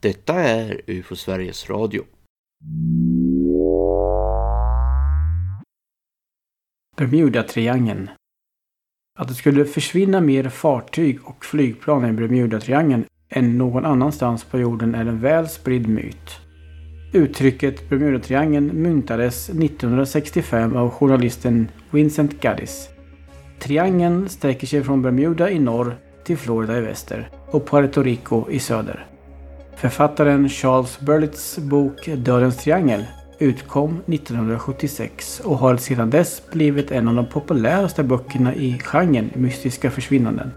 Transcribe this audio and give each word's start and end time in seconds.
Detta 0.00 0.34
är 0.34 0.80
UFO 0.86 1.16
Sveriges 1.16 1.70
Radio. 1.70 2.04
Bermudatriangeln. 6.96 8.10
Att 9.18 9.28
det 9.28 9.34
skulle 9.34 9.64
försvinna 9.64 10.20
mer 10.20 10.48
fartyg 10.48 11.18
och 11.24 11.44
flygplan 11.44 12.04
i 12.04 12.12
Bermudatriangeln 12.12 13.04
än 13.28 13.58
någon 13.58 13.84
annanstans 13.84 14.44
på 14.44 14.58
jorden 14.58 14.94
är 14.94 15.06
en 15.06 15.20
väl 15.20 15.48
spridd 15.48 15.88
myt. 15.88 16.30
Uttrycket 17.12 17.88
Bermudatriangeln 17.88 18.82
myntades 18.82 19.48
1965 19.50 20.76
av 20.76 20.90
journalisten 20.90 21.68
Vincent 21.90 22.40
Gaddis. 22.40 22.88
Triangeln 23.58 24.28
sträcker 24.28 24.66
sig 24.66 24.84
från 24.84 25.02
Bermuda 25.02 25.50
i 25.50 25.58
norr 25.58 25.96
till 26.24 26.36
Florida 26.36 26.78
i 26.78 26.80
väster 26.80 27.30
och 27.46 27.66
Puerto 27.66 28.02
Rico 28.02 28.50
i 28.50 28.58
söder. 28.58 29.06
Författaren 29.76 30.48
Charles 30.48 31.00
Burlitz 31.00 31.58
bok 31.58 32.08
Dödens 32.16 32.56
triangel 32.56 33.04
utkom 33.38 34.00
1976 34.06 35.40
och 35.44 35.58
har 35.58 35.76
sedan 35.76 36.10
dess 36.10 36.42
blivit 36.52 36.90
en 36.90 37.08
av 37.08 37.14
de 37.14 37.26
populäraste 37.26 38.02
böckerna 38.02 38.54
i 38.54 38.78
genren 38.78 39.30
mystiska 39.34 39.90
försvinnanden. 39.90 40.50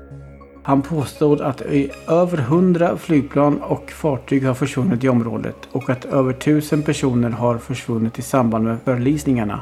Han 0.63 0.81
påstod 0.81 1.41
att 1.41 1.61
över 2.07 2.37
100 2.37 2.97
flygplan 2.97 3.61
och 3.61 3.91
fartyg 3.91 4.45
har 4.45 4.53
försvunnit 4.53 5.03
i 5.03 5.09
området 5.09 5.55
och 5.71 5.89
att 5.89 6.05
över 6.05 6.31
1000 6.31 6.83
personer 6.83 7.29
har 7.29 7.57
försvunnit 7.57 8.19
i 8.19 8.21
samband 8.21 8.63
med 8.63 8.77
förlisningarna. 8.85 9.61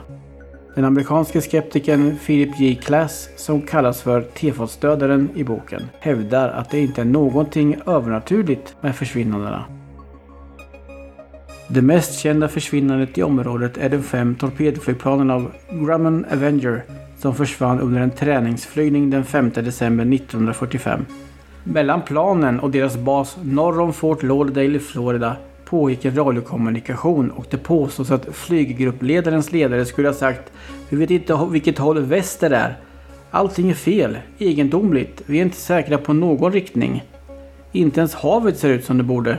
Den 0.77 0.86
amerikanske 0.86 1.41
skeptikern 1.41 2.17
Philip 2.26 2.59
J. 2.59 2.76
Klass, 2.76 3.30
som 3.35 3.62
kallas 3.62 4.02
för 4.02 4.22
tefatsdödaren 4.22 5.30
i 5.35 5.44
boken, 5.44 5.81
hävdar 5.99 6.49
att 6.49 6.70
det 6.70 6.80
inte 6.80 7.02
är 7.02 7.05
någonting 7.05 7.77
övernaturligt 7.85 8.76
med 8.82 8.95
försvinnandena. 8.95 9.66
Det 11.68 11.82
mest 11.82 12.20
kända 12.20 12.48
försvinnandet 12.48 13.18
i 13.18 13.24
området 13.24 13.77
är 13.77 13.90
de 13.90 14.04
fem 14.04 14.35
torpedflygplanen 14.35 15.32
av 15.32 15.51
Grumman 15.70 16.26
Avenger 16.32 16.84
som 17.20 17.35
försvann 17.35 17.79
under 17.79 18.01
en 18.01 18.12
träningsflygning 18.12 19.10
den 19.10 19.26
5 19.26 19.51
december 19.55 20.16
1945. 20.16 21.05
Mellan 21.63 22.01
planen 22.01 22.60
och 22.60 22.71
deras 22.71 22.98
bas 22.98 23.38
norr 23.44 23.79
om 23.79 23.94
Fort 23.94 24.23
Lauderdale 24.23 24.77
i 24.77 24.79
Florida 24.79 25.38
pågick 25.70 26.05
en 26.05 26.15
radiokommunikation 26.15 27.32
och 27.32 27.46
det 27.49 27.57
påstås 27.57 28.12
att 28.12 28.27
flyggruppledarens 28.32 29.51
ledare 29.51 29.85
skulle 29.85 30.07
ha 30.07 30.15
sagt 30.15 30.51
Vi 30.90 30.98
vet 30.98 31.12
inte 31.12 31.48
vilket 31.51 31.77
håll 31.77 31.99
väster 31.99 32.51
är. 32.51 32.77
Allting 33.32 33.70
är 33.70 33.73
fel, 33.73 34.18
egendomligt, 34.38 35.21
vi 35.26 35.38
är 35.38 35.41
inte 35.41 35.57
säkra 35.57 35.98
på 35.98 36.13
någon 36.13 36.51
riktning. 36.51 37.04
Inte 37.71 37.99
ens 37.99 38.13
havet 38.13 38.57
ser 38.57 38.70
ut 38.70 38.85
som 38.85 38.98
det 38.98 39.04
borde. 39.04 39.38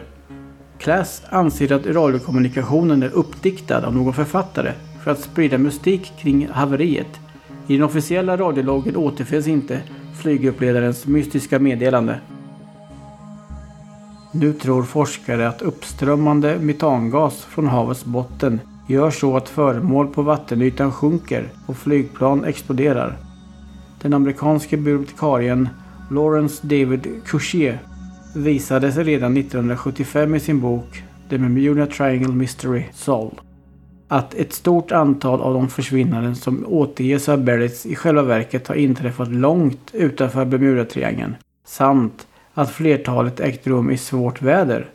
Klass 0.79 1.23
anser 1.31 1.73
att 1.73 1.87
radiokommunikationen 1.87 3.03
är 3.03 3.11
uppdiktad 3.15 3.87
av 3.87 3.95
någon 3.95 4.15
författare 4.15 4.73
för 5.05 5.11
att 5.11 5.21
sprida 5.21 5.59
mystik 5.59 6.13
kring 6.19 6.49
haveriet. 6.49 7.21
I 7.67 7.77
den 7.77 7.85
officiella 7.87 8.37
radiologgen 8.37 8.97
återfinns 8.97 9.47
inte 9.47 9.81
flyguppledarens 10.23 11.07
mystiska 11.07 11.59
meddelande. 11.59 12.21
Nu 14.33 14.53
tror 14.53 14.83
forskare 14.83 15.49
att 15.49 15.63
uppströmmande 15.63 16.59
metangas 16.59 17.45
från 17.45 17.67
havets 17.67 18.05
botten 18.05 18.61
gör 18.89 19.11
så 19.11 19.37
att 19.37 19.49
föremål 19.49 20.07
på 20.07 20.23
vattenytan 20.23 20.93
sjunker 20.93 21.49
och 21.67 21.77
flygplan 21.77 22.45
exploderar. 22.45 23.19
Den 24.03 24.15
amerikanske 24.15 24.77
bibliotekarien 24.77 25.69
Lawrence 26.11 26.67
David 26.67 27.07
Couchier 27.27 27.79
visade 28.35 28.93
sig 28.93 29.05
redan 29.05 29.37
1975 29.37 30.35
i 30.35 30.41
sin 30.41 30.61
bok 30.61 31.03
The 31.29 31.39
Bermuda 31.39 31.87
Triangle 31.87 32.35
Mystery 32.35 32.85
Solved 32.93 33.39
att 34.09 34.35
ett 34.35 34.53
stort 34.53 34.93
antal 34.93 35.41
av 35.41 35.55
de 35.55 35.69
försvinnanden 35.69 36.37
som 36.37 36.65
återges 36.67 37.29
av 37.29 37.45
Berlitz 37.45 37.87
i 37.87 37.95
själva 37.95 38.23
verket 38.23 38.69
har 38.69 38.75
inträffat 38.75 39.29
långt 39.29 39.91
utanför 39.93 40.45
Bermudatriangeln 40.45 41.35
samt 41.67 42.27
att 42.59 42.71
flertalet 42.71 43.41
ägt 43.41 43.67
rum 43.67 43.91
i 43.91 43.97
svårt 43.97 44.43
väder. 44.43 44.91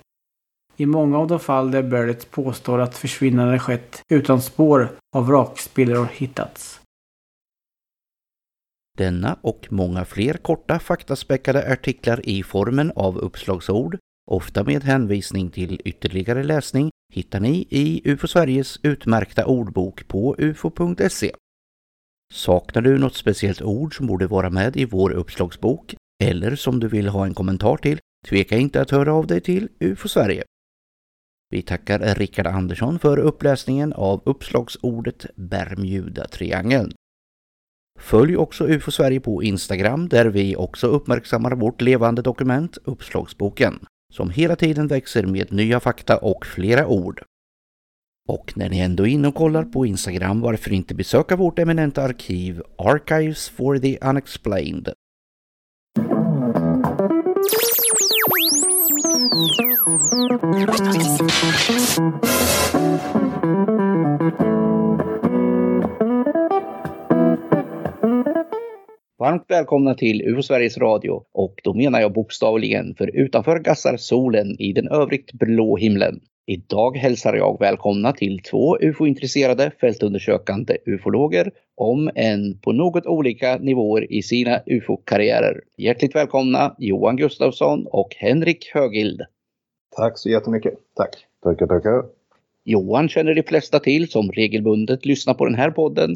I 0.78 0.86
många 0.86 1.18
av 1.18 1.28
de 1.28 1.40
fall 1.40 1.72
där 1.72 1.84
Berlitz 1.84 2.26
påstår 2.26 2.80
att 2.80 2.98
försvinnanden 2.98 3.60
skett 3.60 4.02
utan 4.10 4.42
spår 4.42 4.92
av 5.16 5.28
vrakspillror 5.28 6.08
hittats. 6.14 6.82
Denna 8.98 9.38
och 9.42 9.68
många 9.70 10.06
fler 10.06 10.34
korta 10.34 10.80
faktaspäckade 10.80 11.72
artiklar 11.72 12.30
i 12.30 12.44
formen 12.44 12.92
av 12.96 13.18
uppslagsord, 13.18 13.98
ofta 14.32 14.64
med 14.64 14.84
hänvisning 14.84 15.50
till 15.50 15.82
ytterligare 15.86 16.44
läsning, 16.44 16.90
hittar 17.14 17.40
ni 17.40 17.68
i 17.70 18.02
UFO 18.06 18.28
Sveriges 18.28 18.80
utmärkta 18.84 19.46
ordbok 19.46 20.08
på 20.08 20.36
ufo.se. 20.38 21.32
Saknar 22.34 22.82
du 22.82 22.98
något 22.98 23.16
speciellt 23.16 23.62
ord 23.62 23.98
som 23.98 24.08
borde 24.08 24.28
vara 24.28 24.50
med 24.50 24.78
i 24.78 24.86
vår 24.86 25.12
uppslagsbok 25.12 25.96
eller 26.24 26.56
som 26.56 26.80
du 26.80 26.88
vill 26.88 27.08
ha 27.08 27.26
en 27.26 27.34
kommentar 27.34 27.78
till, 27.78 28.00
tveka 28.28 28.58
inte 28.58 28.82
att 28.82 28.92
höra 28.92 29.14
av 29.14 29.28
dig 29.28 29.42
till 29.42 29.70
UFO 29.80 30.08
Sverige. 30.08 30.44
Vi 31.50 31.62
tackar 31.62 32.16
Rickard 32.16 32.48
Andersson 32.48 33.00
för 33.00 33.20
uppläsningen 33.20 33.94
av 33.94 34.22
uppslagsordet 34.26 35.26
Bermuda-triangeln. 35.36 36.92
Följ 38.00 38.38
också 38.38 38.68
UFO 38.68 38.92
Sverige 38.92 39.20
på 39.20 39.44
Instagram 39.44 40.10
där 40.10 40.26
vi 40.26 40.56
också 40.56 40.88
uppmärksammar 40.88 41.52
vårt 41.52 41.82
levande 41.82 42.22
dokument 42.22 42.78
Uppslagsboken, 42.84 43.86
som 44.14 44.30
hela 44.30 44.56
tiden 44.56 44.88
växer 44.88 45.26
med 45.26 45.54
nya 45.54 45.80
fakta 45.80 46.18
och 46.18 46.46
flera 46.46 46.88
ord. 46.88 47.24
Och 48.30 48.54
när 48.56 48.70
ni 48.70 48.80
ändå 48.80 49.04
är 49.04 49.12
inne 49.12 49.28
och 49.28 49.36
kollar 49.36 49.64
på 49.64 49.86
Instagram, 49.86 50.42
varför 50.42 50.74
inte 50.74 50.96
besöka 50.96 51.36
vårt 51.36 51.60
eminenta 51.60 52.04
arkiv 52.04 52.62
Archives 52.78 53.50
for 53.50 53.78
the 53.78 53.98
Unexplained 54.02 54.94
Varmt 59.94 60.06
välkomna 69.48 69.94
till 69.96 70.22
UFO 70.22 70.42
Sveriges 70.44 70.78
Radio 70.78 71.24
och 71.34 71.56
då 71.64 71.74
menar 71.74 72.02
jag 72.02 72.14
bokstavligen 72.14 72.96
för 72.96 73.16
utanför 73.16 73.60
gassar 73.60 73.98
solen 73.98 74.56
i 74.60 74.74
den 74.74 74.88
övrigt 74.88 75.34
blå 75.34 75.78
himlen. 75.78 76.20
Idag 76.46 76.98
hälsar 76.98 77.34
jag 77.34 77.60
välkomna 77.60 78.12
till 78.12 78.40
två 78.40 78.78
UFO-intresserade 78.78 79.72
fältundersökande 79.82 80.78
ufologer 80.86 81.52
om 81.76 82.10
en 82.16 82.60
på 82.60 82.72
något 82.72 83.06
olika 83.06 83.58
nivåer 83.58 84.14
i 84.14 84.22
sina 84.22 84.62
UFO-karriärer. 84.66 85.62
Hjärtligt 85.78 86.16
välkomna 86.16 86.76
Johan 86.78 87.16
Gustafsson 87.16 87.88
och 87.88 88.16
Henrik 88.18 88.72
Högild. 88.74 89.22
Tack 89.96 90.18
så 90.18 90.30
jättemycket. 90.30 90.74
Tack. 90.96 91.26
Tackar, 91.44 91.68
tackar. 91.68 92.06
Johan 92.64 93.10
känner 93.10 93.34
de 93.36 93.44
flesta 93.44 93.80
till 93.80 94.12
som 94.12 94.32
regelbundet 94.32 95.06
lyssnar 95.06 95.34
på 95.34 95.46
den 95.46 95.56
här 95.56 95.72
podden. 95.72 96.16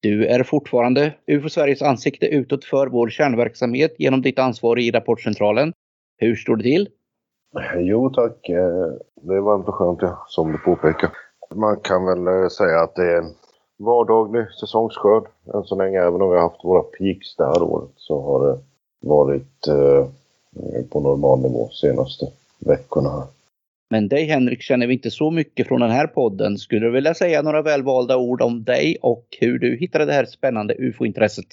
Du 0.00 0.26
är 0.26 0.42
fortfarande 0.42 1.14
UFO 1.26 1.48
Sveriges 1.48 1.82
ansikte 1.82 2.26
utåt 2.26 2.64
för 2.64 2.86
vår 2.86 3.08
kärnverksamhet 3.08 3.94
genom 3.98 4.22
ditt 4.22 4.38
ansvar 4.38 4.78
i 4.78 4.90
Rapportcentralen. 4.90 5.72
Hur 6.16 6.36
står 6.36 6.56
det 6.56 6.62
till? 6.62 6.88
Jo 7.76 8.10
tack, 8.10 8.48
eh, 8.48 8.92
det 9.22 9.34
är 9.34 9.40
varmt 9.40 9.68
och 9.68 9.74
skönt 9.74 9.98
ja, 10.02 10.24
som 10.28 10.52
du 10.52 10.58
påpekar. 10.58 11.10
Man 11.54 11.76
kan 11.80 12.06
väl 12.06 12.26
eh, 12.26 12.48
säga 12.48 12.80
att 12.80 12.94
det 12.94 13.12
är 13.12 13.18
en 13.18 13.34
vardaglig 13.78 14.46
säsongsskörd 14.60 15.24
än 15.54 15.64
så 15.64 15.74
länge. 15.74 15.98
Även 15.98 16.22
om 16.22 16.30
vi 16.30 16.36
har 16.36 16.42
haft 16.42 16.64
våra 16.64 16.82
peaks 16.82 17.36
det 17.36 17.44
här 17.44 17.62
året 17.62 17.90
så 17.96 18.22
har 18.22 18.46
det 18.46 18.58
varit 19.00 19.66
eh, 19.68 20.06
på 20.90 21.00
normal 21.00 21.40
nivå 21.42 21.68
senaste 21.68 22.26
veckorna. 22.58 23.28
Men 23.90 24.08
dig 24.08 24.24
Henrik 24.24 24.62
känner 24.62 24.86
vi 24.86 24.94
inte 24.94 25.10
så 25.10 25.30
mycket 25.30 25.68
från 25.68 25.80
den 25.80 25.90
här 25.90 26.06
podden. 26.06 26.58
Skulle 26.58 26.86
du 26.86 26.92
vilja 26.92 27.14
säga 27.14 27.42
några 27.42 27.62
välvalda 27.62 28.16
ord 28.16 28.42
om 28.42 28.64
dig 28.64 28.98
och 29.02 29.24
hur 29.40 29.58
du 29.58 29.76
hittade 29.76 30.04
det 30.04 30.12
här 30.12 30.24
spännande 30.24 30.74
ufo-intresset? 30.74 31.46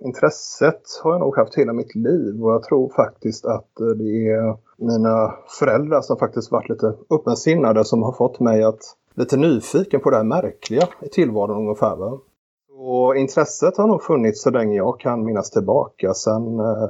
Intresset 0.00 0.82
har 1.02 1.12
jag 1.12 1.20
nog 1.20 1.36
haft 1.36 1.58
hela 1.58 1.72
mitt 1.72 1.94
liv 1.94 2.44
och 2.44 2.52
jag 2.52 2.62
tror 2.62 2.92
faktiskt 2.96 3.44
att 3.46 3.70
det 3.98 4.28
är 4.28 4.56
mina 4.76 5.34
föräldrar 5.58 6.00
som 6.00 6.16
faktiskt 6.16 6.50
varit 6.50 6.68
lite 6.68 6.94
öppensinnade 7.10 7.84
som 7.84 8.02
har 8.02 8.12
fått 8.12 8.40
mig 8.40 8.62
att 8.62 8.80
lite 9.14 9.36
nyfiken 9.36 10.00
på 10.00 10.10
det 10.10 10.16
här 10.16 10.24
märkliga 10.24 10.88
i 11.02 11.08
tillvaron 11.08 11.56
ungefär. 11.58 11.96
Va? 11.96 12.18
Och 12.78 13.16
intresset 13.16 13.76
har 13.76 13.86
nog 13.86 14.02
funnits 14.02 14.42
så 14.42 14.50
länge 14.50 14.76
jag 14.76 15.00
kan 15.00 15.24
minnas 15.24 15.50
tillbaka. 15.50 16.14
Sen 16.14 16.60
eh, 16.60 16.88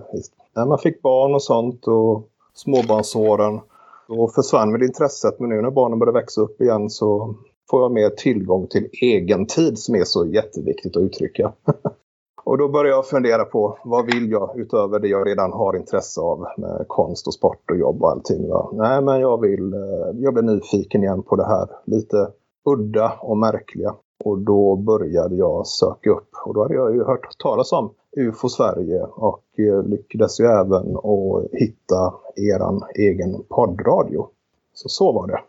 när 0.55 0.67
man 0.67 0.79
fick 0.79 1.03
barn 1.03 1.35
och 1.35 1.43
sånt 1.43 1.87
och 1.87 2.29
småbarnsåren 2.55 3.61
då 4.09 4.29
försvann 4.29 4.73
väl 4.73 4.83
intresset. 4.83 5.41
Men 5.41 5.49
nu 5.49 5.63
när 5.63 5.71
barnen 5.71 5.99
börjar 5.99 6.13
växa 6.13 6.41
upp 6.41 6.61
igen 6.61 6.91
så 6.91 7.35
får 7.71 7.83
jag 7.83 7.93
mer 7.93 8.11
tillgång 8.11 8.67
till 8.67 8.89
egen 9.03 9.47
tid 9.47 9.79
som 9.79 9.95
är 9.95 10.05
så 10.05 10.27
jätteviktigt 10.27 10.97
att 10.97 11.03
uttrycka. 11.03 11.53
Och 12.45 12.59
då 12.59 12.69
börjar 12.69 12.93
jag 12.93 13.07
fundera 13.07 13.45
på 13.45 13.79
vad 13.85 14.07
vill 14.07 14.31
jag 14.31 14.59
utöver 14.61 14.99
det 14.99 15.09
jag 15.09 15.27
redan 15.27 15.53
har 15.53 15.77
intresse 15.77 16.21
av 16.21 16.47
med 16.57 16.85
konst 16.89 17.27
och 17.27 17.35
sport 17.35 17.71
och 17.71 17.79
jobb 17.79 18.03
och 18.03 18.11
allting. 18.11 18.49
Va? 18.49 18.71
Nej, 18.73 19.03
men 19.03 19.21
jag 19.21 19.41
vill, 19.41 19.75
eh, 19.75 20.11
jag 20.15 20.35
blir 20.35 20.43
nyfiken 20.43 21.03
igen 21.03 21.23
på 21.23 21.37
det 21.37 21.47
här 21.47 21.69
lite 21.85 22.29
udda 22.71 23.13
och 23.21 23.39
märkliga. 23.39 23.95
Och 24.25 24.39
då 24.39 24.77
började 24.77 25.37
jag 25.37 25.67
söka 25.67 26.11
upp 26.11 26.31
och 26.47 26.55
då 26.55 26.63
hade 26.63 26.75
jag 26.75 26.95
ju 26.95 27.05
hört 27.05 27.39
talas 27.39 27.73
om 27.73 27.95
UFO 28.17 28.49
Sverige 28.49 29.03
och 29.03 29.45
eh, 29.59 29.89
lyckades 29.89 30.41
ju 30.41 30.45
även 30.45 30.97
att 30.97 31.61
hitta 31.61 32.15
eran 32.37 32.83
egen 32.95 33.43
poddradio. 33.49 34.29
Så 34.73 34.89
så 34.89 35.13
var 35.13 35.27
det. 35.27 35.41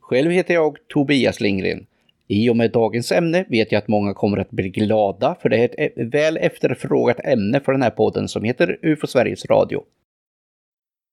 Själv 0.00 0.30
heter 0.30 0.54
jag 0.54 0.76
Tobias 0.88 1.40
Lindgren. 1.40 1.86
I 2.28 2.50
och 2.50 2.56
med 2.56 2.72
dagens 2.72 3.12
ämne 3.12 3.44
vet 3.48 3.72
jag 3.72 3.78
att 3.78 3.88
många 3.88 4.14
kommer 4.14 4.38
att 4.38 4.50
bli 4.50 4.68
glada 4.68 5.36
för 5.42 5.48
det 5.48 5.56
är 5.56 5.80
ett 5.80 6.14
väl 6.14 6.36
efterfrågat 6.36 7.20
ämne 7.24 7.60
för 7.60 7.72
den 7.72 7.82
här 7.82 7.90
podden 7.90 8.28
som 8.28 8.44
heter 8.44 8.78
UFO 8.82 9.06
Sveriges 9.06 9.46
Radio. 9.46 9.82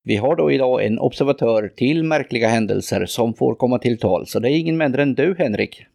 Vi 0.03 0.15
har 0.15 0.35
då 0.35 0.51
idag 0.51 0.85
en 0.85 1.00
observatör 1.00 1.74
till 1.75 2.03
märkliga 2.03 2.47
händelser 2.47 3.06
som 3.06 3.33
får 3.33 3.56
komma 3.56 3.80
till 3.80 3.97
tal, 3.97 4.27
så 4.27 4.39
det 4.39 4.50
är 4.50 4.59
ingen 4.59 4.77
mindre 4.77 5.01
än 5.01 5.13
du 5.13 5.35
Henrik. 5.38 5.85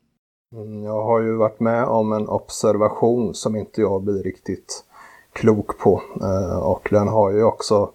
Mm, 0.53 0.85
jag 0.85 1.03
har 1.03 1.21
ju 1.21 1.37
varit 1.37 1.61
med 1.61 1.85
om 1.85 2.13
en 2.13 2.29
observation 2.29 3.35
som 3.35 3.57
inte 3.57 3.81
jag 3.81 4.03
blir 4.03 4.23
riktigt 4.23 4.85
klok 5.33 5.79
på 5.79 6.03
eh, 6.21 6.59
och 6.59 6.89
den 6.91 7.09
har 7.09 7.31
ju 7.31 7.45
också 7.45 7.91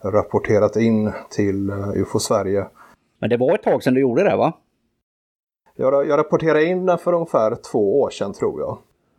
rapporterat 0.00 0.76
in 0.76 1.12
till 1.30 1.70
eh, 1.70 1.88
UFO 1.96 2.18
Sverige. 2.18 2.66
Men 3.18 3.30
det 3.30 3.36
var 3.36 3.54
ett 3.54 3.62
tag 3.62 3.82
sedan 3.82 3.94
du 3.94 4.00
gjorde 4.00 4.24
det 4.24 4.36
va? 4.36 4.52
Jag, 5.76 6.06
jag 6.06 6.18
rapporterade 6.18 6.64
in 6.64 6.86
den 6.86 6.98
för 6.98 7.12
ungefär 7.12 7.56
två 7.72 8.00
år 8.00 8.10
sedan 8.10 8.32
tror 8.32 8.60
jag. 8.60 8.78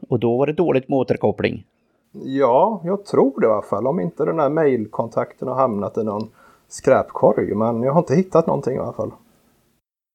Och 0.10 0.20
då 0.20 0.38
var 0.38 0.48
det 0.48 0.54
dåligt 0.54 0.90
med 0.90 0.98
återkoppling? 1.00 1.66
Ja, 2.12 2.82
jag 2.84 3.06
tror 3.06 3.42
det 3.42 3.48
i 3.48 3.50
alla 3.50 3.62
fall. 3.62 3.88
Om 3.88 4.00
inte 4.00 4.26
den 4.26 4.40
här 4.40 4.50
mejlkontakten 4.50 5.48
har 5.48 5.56
hamnat 5.56 5.98
i 5.98 6.04
någon 6.04 6.30
skräpkorg. 6.68 7.56
Men 7.56 7.84
jag 7.84 7.94
har 7.94 8.00
inte 8.00 8.16
hittat 8.16 8.48
någonting 8.48 8.76
i 8.76 8.80
alla 8.80 8.94
fall. 8.94 9.12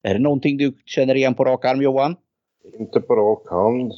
Är 0.03 0.15
det 0.15 0.21
någonting 0.21 0.57
du 0.57 0.73
känner 0.85 1.15
igen 1.15 1.35
på 1.35 1.45
rak 1.45 1.65
arm 1.65 1.83
Johan? 1.83 2.17
Inte 2.79 3.01
på 3.01 3.17
rak 3.17 3.51
hand. 3.51 3.93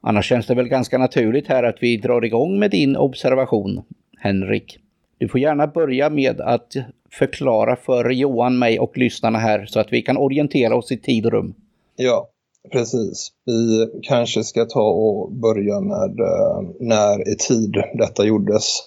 Annars 0.00 0.28
känns 0.28 0.46
det 0.46 0.54
väl 0.54 0.68
ganska 0.68 0.98
naturligt 0.98 1.46
här 1.46 1.62
att 1.62 1.76
vi 1.80 1.96
drar 1.96 2.24
igång 2.24 2.58
med 2.58 2.70
din 2.70 2.96
observation, 2.96 3.82
Henrik. 4.18 4.78
Du 5.18 5.28
får 5.28 5.40
gärna 5.40 5.66
börja 5.66 6.10
med 6.10 6.40
att 6.40 6.72
förklara 7.10 7.76
för 7.76 8.10
Johan, 8.10 8.58
mig 8.58 8.80
och 8.80 8.98
lyssnarna 8.98 9.38
här 9.38 9.66
så 9.66 9.80
att 9.80 9.92
vi 9.92 10.02
kan 10.02 10.16
orientera 10.16 10.76
oss 10.76 10.92
i 10.92 10.96
tid 10.96 11.26
och 11.26 11.32
rum. 11.32 11.54
Ja, 11.96 12.28
precis. 12.72 13.32
Vi 13.44 13.90
kanske 14.02 14.44
ska 14.44 14.64
ta 14.64 14.90
och 14.90 15.32
börja 15.32 15.80
med 15.80 16.20
uh, 16.20 16.70
när 16.80 17.28
i 17.32 17.36
tid 17.36 17.76
detta 17.94 18.24
gjordes. 18.24 18.78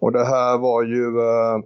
Och 0.00 0.12
det 0.12 0.24
här 0.24 0.58
var 0.58 0.82
ju 0.82 1.06
uh, 1.06 1.64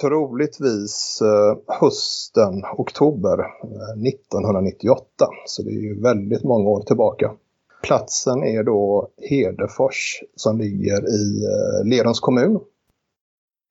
troligtvis 0.00 1.22
eh, 1.22 1.76
hösten, 1.80 2.64
oktober 2.76 3.38
eh, 3.38 4.08
1998. 4.08 5.04
Så 5.46 5.62
det 5.62 5.70
är 5.70 5.80
ju 5.80 6.00
väldigt 6.00 6.44
många 6.44 6.68
år 6.68 6.82
tillbaka. 6.82 7.32
Platsen 7.82 8.44
är 8.44 8.62
då 8.62 9.08
Hedefors 9.30 10.22
som 10.36 10.58
ligger 10.58 11.08
i 11.08 11.44
eh, 11.44 11.88
Lerums 11.88 12.20
kommun. 12.20 12.60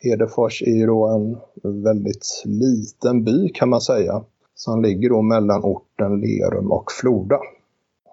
Hedefors 0.03 0.61
är 0.61 0.75
ju 0.75 0.85
då 0.85 1.07
en 1.07 1.37
väldigt 1.83 2.43
liten 2.45 3.23
by 3.23 3.49
kan 3.49 3.69
man 3.69 3.81
säga 3.81 4.23
som 4.55 4.81
ligger 4.81 5.09
då 5.09 5.21
mellan 5.21 5.63
orten 5.63 6.21
Lerum 6.21 6.71
och 6.71 6.91
Floda. 6.91 7.39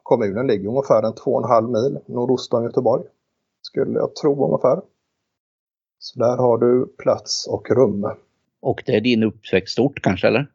Kommunen 0.02 0.46
ligger 0.46 0.68
ungefär 0.68 1.02
en 1.02 1.14
två 1.14 1.30
och 1.30 1.44
en 1.44 1.50
halv 1.50 1.70
mil 1.70 1.98
nordost 2.06 2.54
om 2.54 2.64
Göteborg. 2.64 3.04
Skulle 3.62 3.98
jag 3.98 4.14
tro 4.14 4.46
ungefär. 4.46 4.80
Så 6.04 6.18
där 6.18 6.36
har 6.36 6.58
du 6.58 6.86
plats 6.86 7.46
och 7.46 7.70
rum. 7.70 8.10
Och 8.62 8.82
det 8.86 8.96
är 8.96 9.00
din 9.00 9.22
uppväxtort 9.22 10.02
kanske 10.02 10.26
eller? 10.26 10.50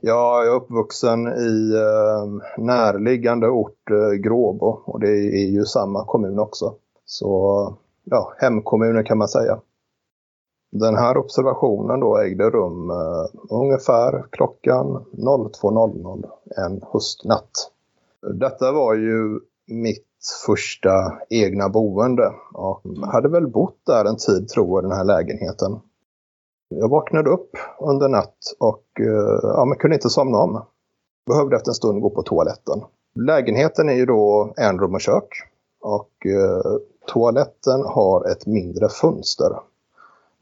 Ja, 0.00 0.44
jag 0.44 0.54
är 0.54 0.56
uppvuxen 0.56 1.26
i 1.26 1.74
eh, 1.74 2.64
närliggande 2.64 3.48
ort 3.48 3.90
eh, 3.90 4.10
Gråbo 4.10 4.66
och 4.66 5.00
det 5.00 5.10
är 5.10 5.46
ju 5.46 5.64
samma 5.64 6.04
kommun 6.04 6.38
också. 6.38 6.74
Så 7.04 7.76
ja, 8.04 8.32
hemkommunen 8.38 9.04
kan 9.04 9.18
man 9.18 9.28
säga. 9.28 9.60
Den 10.72 10.96
här 10.96 11.16
observationen 11.16 12.00
då 12.00 12.18
ägde 12.18 12.50
rum 12.50 12.90
uh, 12.90 13.26
ungefär 13.50 14.24
klockan 14.30 15.04
02.00 15.12 16.28
en 16.56 16.80
höstnatt. 16.92 17.50
Detta 18.34 18.72
var 18.72 18.94
ju 18.94 19.40
mitt 19.68 20.04
första 20.46 21.18
egna 21.30 21.68
boende 21.68 22.32
och 22.54 22.82
hade 23.12 23.28
väl 23.28 23.46
bott 23.46 23.80
där 23.86 24.04
en 24.04 24.16
tid 24.16 24.48
tror 24.48 24.68
jag, 24.68 24.84
den 24.90 24.98
här 24.98 25.04
lägenheten. 25.04 25.80
Jag 26.68 26.88
vaknade 26.88 27.30
upp 27.30 27.50
under 27.80 28.08
natt 28.08 28.38
och 28.60 28.84
uh, 29.00 29.40
ja, 29.42 29.64
men 29.64 29.78
kunde 29.78 29.96
inte 29.96 30.10
somna 30.10 30.38
om. 30.38 30.64
Behövde 31.26 31.56
efter 31.56 31.70
en 31.70 31.74
stund 31.74 32.02
gå 32.02 32.10
på 32.10 32.22
toaletten. 32.22 32.80
Lägenheten 33.14 33.88
är 33.88 33.94
ju 33.94 34.06
då 34.06 34.54
en 34.56 34.78
rum 34.78 34.94
och 34.94 35.00
kök 35.00 35.28
och 35.80 36.26
uh, 36.26 36.78
toaletten 37.06 37.82
har 37.84 38.30
ett 38.30 38.46
mindre 38.46 38.88
fönster 38.88 39.52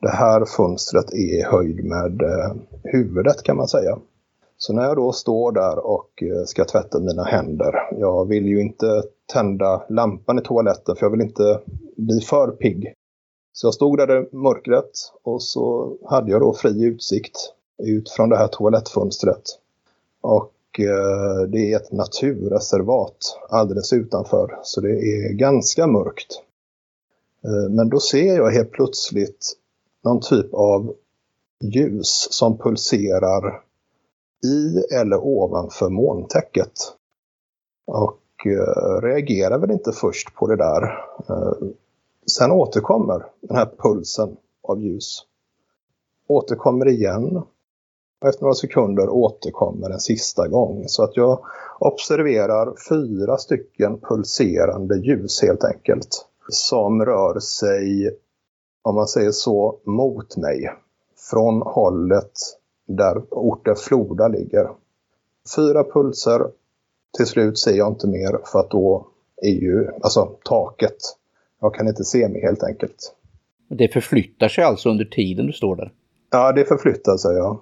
det 0.01 0.11
här 0.11 0.45
fönstret 0.45 1.13
är 1.13 1.39
i 1.39 1.43
höjd 1.43 1.85
med 1.85 2.23
eh, 2.23 2.55
huvudet 2.85 3.43
kan 3.43 3.57
man 3.57 3.69
säga. 3.69 3.99
Så 4.59 4.73
när 4.73 4.83
jag 4.83 4.97
då 4.97 5.13
står 5.13 5.53
där 5.53 5.79
och 5.79 6.23
eh, 6.23 6.45
ska 6.45 6.65
tvätta 6.65 7.01
mina 7.01 7.25
händer, 7.25 7.75
jag 7.99 8.29
vill 8.29 8.47
ju 8.47 8.61
inte 8.61 9.03
tända 9.33 9.83
lampan 9.89 10.39
i 10.39 10.43
toaletten 10.43 10.97
för 10.97 11.07
jag 11.07 11.11
vill 11.11 11.21
inte 11.21 11.61
bli 11.97 12.21
för 12.21 12.51
pigg. 12.51 12.93
Så 13.53 13.67
jag 13.67 13.75
stod 13.75 13.99
där 13.99 14.23
i 14.23 14.37
mörkret 14.37 14.91
och 15.23 15.43
så 15.43 15.97
hade 16.05 16.31
jag 16.31 16.41
då 16.41 16.55
fri 16.55 16.85
utsikt 16.85 17.37
ut 17.83 18.11
från 18.11 18.29
det 18.29 18.37
här 18.37 18.49
toalettfönstret. 18.49 19.43
Och 20.21 20.81
eh, 20.81 21.49
det 21.49 21.73
är 21.73 21.77
ett 21.77 21.93
naturreservat 21.93 23.39
alldeles 23.49 23.93
utanför 23.93 24.59
så 24.63 24.81
det 24.81 24.91
är 24.91 25.33
ganska 25.33 25.87
mörkt. 25.87 26.43
Eh, 27.45 27.71
men 27.71 27.89
då 27.89 28.01
ser 28.01 28.37
jag 28.37 28.51
helt 28.51 28.71
plötsligt 28.71 29.53
någon 30.05 30.21
typ 30.21 30.55
av 30.55 30.95
ljus 31.61 32.29
som 32.31 32.59
pulserar 32.59 33.66
i 34.45 34.95
eller 34.95 35.25
ovanför 35.25 35.89
molntäcket. 35.89 36.73
Och 37.87 38.47
eh, 38.47 39.01
reagerar 39.01 39.59
väl 39.59 39.71
inte 39.71 39.93
först 39.93 40.35
på 40.35 40.47
det 40.47 40.57
där. 40.57 40.83
Eh, 41.29 41.69
sen 42.27 42.53
återkommer 42.53 43.27
den 43.41 43.57
här 43.57 43.71
pulsen 43.79 44.37
av 44.63 44.81
ljus. 44.81 45.23
Återkommer 46.29 46.89
igen. 46.89 47.43
Och 48.21 48.29
efter 48.29 48.43
några 48.43 48.55
sekunder 48.55 49.09
återkommer 49.09 49.91
en 49.91 50.01
sista 50.01 50.49
gång. 50.49 50.85
Så 50.87 51.03
att 51.03 51.17
jag 51.17 51.41
observerar 51.79 52.75
fyra 52.89 53.37
stycken 53.37 54.01
pulserande 54.01 54.97
ljus 54.97 55.43
helt 55.43 55.65
enkelt. 55.65 56.27
Som 56.49 57.05
rör 57.05 57.41
sig 57.41 58.17
om 58.83 58.95
man 58.95 59.07
säger 59.07 59.31
så, 59.31 59.79
mot 59.85 60.37
mig. 60.37 60.73
Från 61.31 61.63
hållet 61.63 62.33
där 62.87 63.23
orten 63.31 63.77
Floda 63.77 64.29
ligger. 64.29 64.69
Fyra 65.57 65.85
pulser. 65.85 66.51
Till 67.17 67.27
slut 67.27 67.59
ser 67.59 67.73
jag 67.73 67.89
inte 67.89 68.07
mer 68.07 68.39
för 68.45 68.59
att 68.59 68.71
då 68.71 69.07
är 69.43 69.51
ju 69.51 69.89
alltså 70.03 70.31
taket. 70.45 70.97
Jag 71.61 71.75
kan 71.75 71.89
inte 71.89 72.05
se 72.05 72.29
mig 72.29 72.41
helt 72.41 72.63
enkelt. 72.63 73.15
Det 73.69 73.89
förflyttar 73.89 74.49
sig 74.49 74.65
alltså 74.65 74.91
under 74.91 75.05
tiden 75.05 75.47
du 75.47 75.53
står 75.53 75.77
där? 75.77 75.93
Ja, 76.31 76.53
det 76.53 76.65
förflyttar 76.65 77.17
sig 77.17 77.37
ja. 77.37 77.61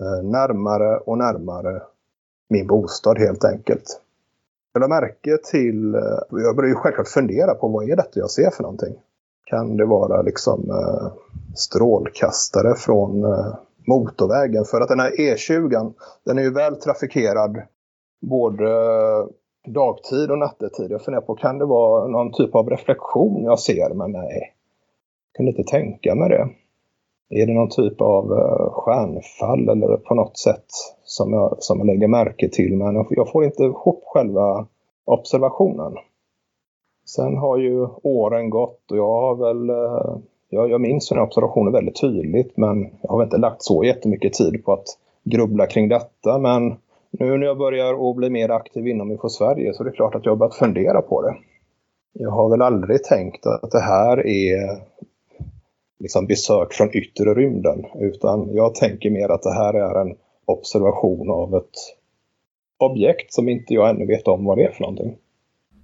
Eh, 0.00 0.28
närmare 0.28 0.98
och 0.98 1.18
närmare 1.18 1.82
min 2.48 2.66
bostad 2.66 3.18
helt 3.18 3.44
enkelt. 3.44 4.00
Jag 4.72 4.80
lade 4.80 4.94
märke 4.94 5.38
till, 5.50 5.94
eh, 5.94 6.00
jag 6.30 6.56
började 6.56 6.68
ju 6.68 6.74
självklart 6.74 7.08
fundera 7.08 7.54
på 7.54 7.68
vad 7.68 7.90
är 7.90 7.96
detta 7.96 8.20
jag 8.20 8.30
ser 8.30 8.50
för 8.50 8.62
någonting 8.62 8.94
kan 9.50 9.76
det 9.76 9.84
vara 9.84 10.22
liksom 10.22 10.70
eh, 10.70 11.12
strålkastare 11.54 12.74
från 12.74 13.24
motorvägen. 13.90 14.64
För 14.64 14.80
att 14.80 14.88
den 14.88 15.00
här 15.00 15.10
E20 15.10 15.92
den 16.24 16.38
är 16.38 16.42
ju 16.42 16.52
väl 16.52 16.76
trafikerad 16.76 17.62
både 18.20 18.70
eh, 18.70 19.26
dagtid 19.72 20.30
och 20.30 20.38
nattetid. 20.38 20.90
Jag 20.90 21.02
funderar 21.02 21.22
på, 21.22 21.34
kan 21.34 21.58
det 21.58 21.66
vara 21.66 22.08
någon 22.08 22.32
typ 22.32 22.54
av 22.54 22.70
reflektion 22.70 23.44
jag 23.44 23.58
ser? 23.58 23.94
Men 23.94 24.12
nej, 24.12 24.54
jag 25.32 25.36
kunde 25.36 25.50
inte 25.50 25.70
tänka 25.70 26.14
mig 26.14 26.28
det. 26.28 26.48
Är 27.32 27.46
det 27.46 27.52
någon 27.52 27.68
typ 27.68 28.00
av 28.00 28.32
eh, 28.32 28.70
stjärnfall 28.72 29.68
eller 29.68 29.96
på 29.96 30.14
något 30.14 30.38
sätt 30.38 30.66
som 31.04 31.32
jag, 31.32 31.56
som 31.58 31.78
jag 31.78 31.86
lägger 31.86 32.08
märke 32.08 32.48
till? 32.48 32.76
Men 32.76 33.06
jag 33.10 33.30
får 33.32 33.44
inte 33.44 33.62
ihop 33.62 34.02
själva 34.06 34.66
observationen. 35.04 35.92
Sen 37.06 37.36
har 37.36 37.58
ju 37.58 37.88
åren 38.02 38.50
gått 38.50 38.90
och 38.90 38.96
jag 38.96 39.20
har 39.20 39.34
väl 39.34 39.70
eh, 39.70 40.16
jag, 40.50 40.70
jag 40.70 40.80
minns 40.80 41.08
den 41.08 41.18
här 41.18 41.26
observationen 41.26 41.72
väldigt 41.72 42.00
tydligt 42.00 42.56
men 42.56 42.88
jag 43.02 43.10
har 43.10 43.18
väl 43.18 43.26
inte 43.26 43.38
lagt 43.38 43.62
så 43.62 43.84
jättemycket 43.84 44.32
tid 44.32 44.64
på 44.64 44.72
att 44.72 44.86
grubbla 45.24 45.66
kring 45.66 45.88
detta. 45.88 46.38
Men 46.38 46.74
nu 47.10 47.38
när 47.38 47.46
jag 47.46 47.58
börjar 47.58 48.10
att 48.10 48.16
bli 48.16 48.30
mer 48.30 48.48
aktiv 48.48 48.86
inom 48.86 49.12
IFO 49.12 49.28
Sverige 49.28 49.74
så 49.74 49.82
är 49.82 49.84
det 49.84 49.96
klart 49.96 50.14
att 50.14 50.24
jag 50.24 50.32
har 50.32 50.36
börjat 50.36 50.54
fundera 50.54 51.02
på 51.02 51.22
det. 51.22 51.36
Jag 52.12 52.30
har 52.30 52.50
väl 52.50 52.62
aldrig 52.62 53.04
tänkt 53.04 53.46
att 53.46 53.70
det 53.70 53.80
här 53.80 54.26
är 54.26 54.80
liksom 55.98 56.26
besök 56.26 56.72
från 56.72 56.96
yttre 56.96 57.34
rymden. 57.34 57.86
Utan 57.98 58.54
jag 58.54 58.74
tänker 58.74 59.10
mer 59.10 59.28
att 59.28 59.42
det 59.42 59.54
här 59.54 59.74
är 59.74 60.00
en 60.00 60.16
observation 60.44 61.30
av 61.30 61.54
ett 61.54 61.96
objekt 62.78 63.32
som 63.32 63.48
inte 63.48 63.74
jag 63.74 63.90
ännu 63.90 64.06
vet 64.06 64.28
om 64.28 64.44
vad 64.44 64.58
det 64.58 64.64
är 64.64 64.70
för 64.70 64.80
någonting. 64.80 65.16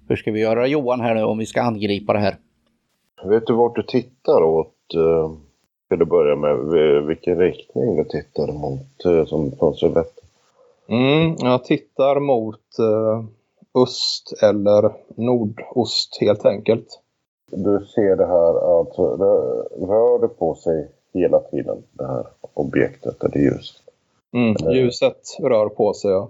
Hur 0.09 0.15
ska 0.15 0.31
vi 0.31 0.39
göra 0.39 0.67
Johan 0.67 1.01
här 1.01 1.15
nu 1.15 1.23
om 1.23 1.37
vi 1.37 1.45
ska 1.45 1.61
angripa 1.61 2.13
det 2.13 2.19
här? 2.19 2.35
Vet 3.23 3.47
du 3.47 3.53
vart 3.53 3.75
du 3.75 3.83
tittar 3.83 4.43
åt? 4.43 4.73
Uh, 4.95 5.31
till 5.89 6.01
att 6.01 6.07
börja 6.07 6.35
med, 6.35 6.57
vilken 7.07 7.39
riktning 7.39 7.95
du 7.95 8.03
tittar 8.03 8.47
mot 8.47 9.05
uh, 9.05 9.25
som 9.25 9.51
från 9.51 9.75
Sovjet? 9.75 10.13
Mm, 10.87 11.35
jag 11.39 11.63
tittar 11.63 12.19
mot 12.19 12.79
uh, 12.79 13.25
öst 13.83 14.33
eller 14.43 14.91
nordost 15.15 16.17
helt 16.21 16.45
enkelt. 16.45 16.99
Du 17.51 17.85
ser 17.95 18.15
det 18.15 18.25
här, 18.25 18.79
alltså 18.79 19.01
rör 19.87 20.21
det 20.21 20.27
på 20.27 20.55
sig 20.55 20.91
hela 21.13 21.39
tiden, 21.39 21.83
det 21.91 22.07
här 22.07 22.25
objektet 22.53 23.23
eller 23.23 23.37
ljuset? 23.37 23.81
Mm, 24.33 24.73
ljuset 24.73 25.37
rör 25.39 25.69
på 25.69 25.93
sig, 25.93 26.11
ja. 26.11 26.29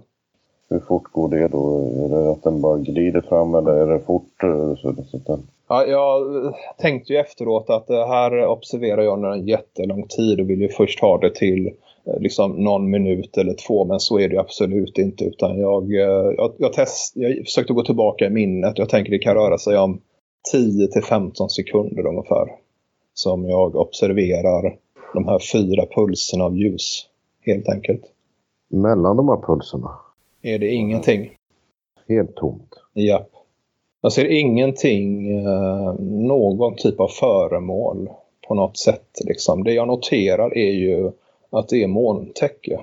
Hur 0.70 0.80
fort 0.80 1.12
går 1.12 1.28
det 1.28 1.48
då? 1.48 1.80
Är 2.04 2.08
det 2.08 2.30
att 2.30 2.42
den 2.42 2.60
bara 2.60 2.78
glider 2.78 3.20
fram 3.20 3.54
eller 3.54 3.72
är 3.72 3.86
det 3.86 4.00
fort? 4.00 4.42
Eh, 4.42 4.74
så, 4.74 4.94
så 5.10 5.18
den... 5.26 5.46
Ja, 5.68 5.86
jag 5.86 6.54
tänkte 6.78 7.12
ju 7.12 7.18
efteråt 7.18 7.70
att 7.70 7.86
det 7.86 8.06
här 8.06 8.46
observerar 8.46 9.02
jag 9.02 9.12
under 9.12 9.28
en 9.28 9.46
jättelång 9.46 10.06
tid 10.08 10.40
och 10.40 10.50
vill 10.50 10.60
ju 10.60 10.68
först 10.68 11.00
ha 11.00 11.18
det 11.18 11.34
till 11.34 11.66
eh, 12.06 12.20
liksom 12.20 12.52
någon 12.52 12.90
minut 12.90 13.36
eller 13.36 13.54
två 13.54 13.84
men 13.84 14.00
så 14.00 14.18
är 14.18 14.28
det 14.28 14.38
absolut 14.38 14.98
inte 14.98 15.24
utan 15.24 15.58
jag, 15.58 15.94
eh, 15.94 16.34
jag, 16.36 16.52
jag, 16.58 16.72
test, 16.72 17.12
jag 17.16 17.44
försökte 17.44 17.72
gå 17.72 17.82
tillbaka 17.82 18.26
i 18.26 18.30
minnet 18.30 18.78
jag 18.78 18.88
tänker 18.88 19.10
det 19.10 19.18
kan 19.18 19.34
röra 19.34 19.58
sig 19.58 19.78
om 19.78 20.00
10 20.52 20.86
till 20.86 21.02
15 21.02 21.50
sekunder 21.50 22.06
ungefär 22.06 22.48
som 23.14 23.48
jag 23.48 23.76
observerar 23.76 24.76
de 25.14 25.28
här 25.28 25.38
fyra 25.52 25.86
pulserna 25.86 26.44
av 26.44 26.56
ljus 26.56 27.06
helt 27.46 27.68
enkelt. 27.68 28.02
Mellan 28.70 29.16
de 29.16 29.28
här 29.28 29.36
pulserna? 29.36 29.90
är 30.42 30.58
det 30.58 30.68
ingenting. 30.68 31.30
Helt 32.08 32.36
tomt? 32.36 32.74
Ja. 32.92 33.26
Jag 34.00 34.12
ser 34.12 34.24
ingenting, 34.24 35.38
eh, 35.38 35.94
någon 36.00 36.76
typ 36.76 37.00
av 37.00 37.08
föremål 37.08 38.08
på 38.48 38.54
något 38.54 38.76
sätt. 38.76 39.20
Liksom. 39.24 39.64
Det 39.64 39.72
jag 39.72 39.88
noterar 39.88 40.56
är 40.56 40.72
ju 40.72 41.10
att 41.50 41.68
det 41.68 41.82
är 41.82 41.86
molntäcke. 41.86 42.80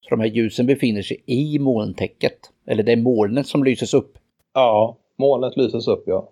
Så 0.00 0.10
de 0.10 0.20
här 0.20 0.26
ljusen 0.26 0.66
befinner 0.66 1.02
sig 1.02 1.22
i 1.26 1.58
molntäcket? 1.58 2.38
Eller 2.66 2.82
det 2.82 2.92
är 2.92 2.96
molnet 2.96 3.46
som 3.46 3.64
lyses 3.64 3.94
upp? 3.94 4.18
Ja, 4.54 4.96
molnet 5.16 5.56
lyses 5.56 5.88
upp 5.88 6.02
ja. 6.06 6.28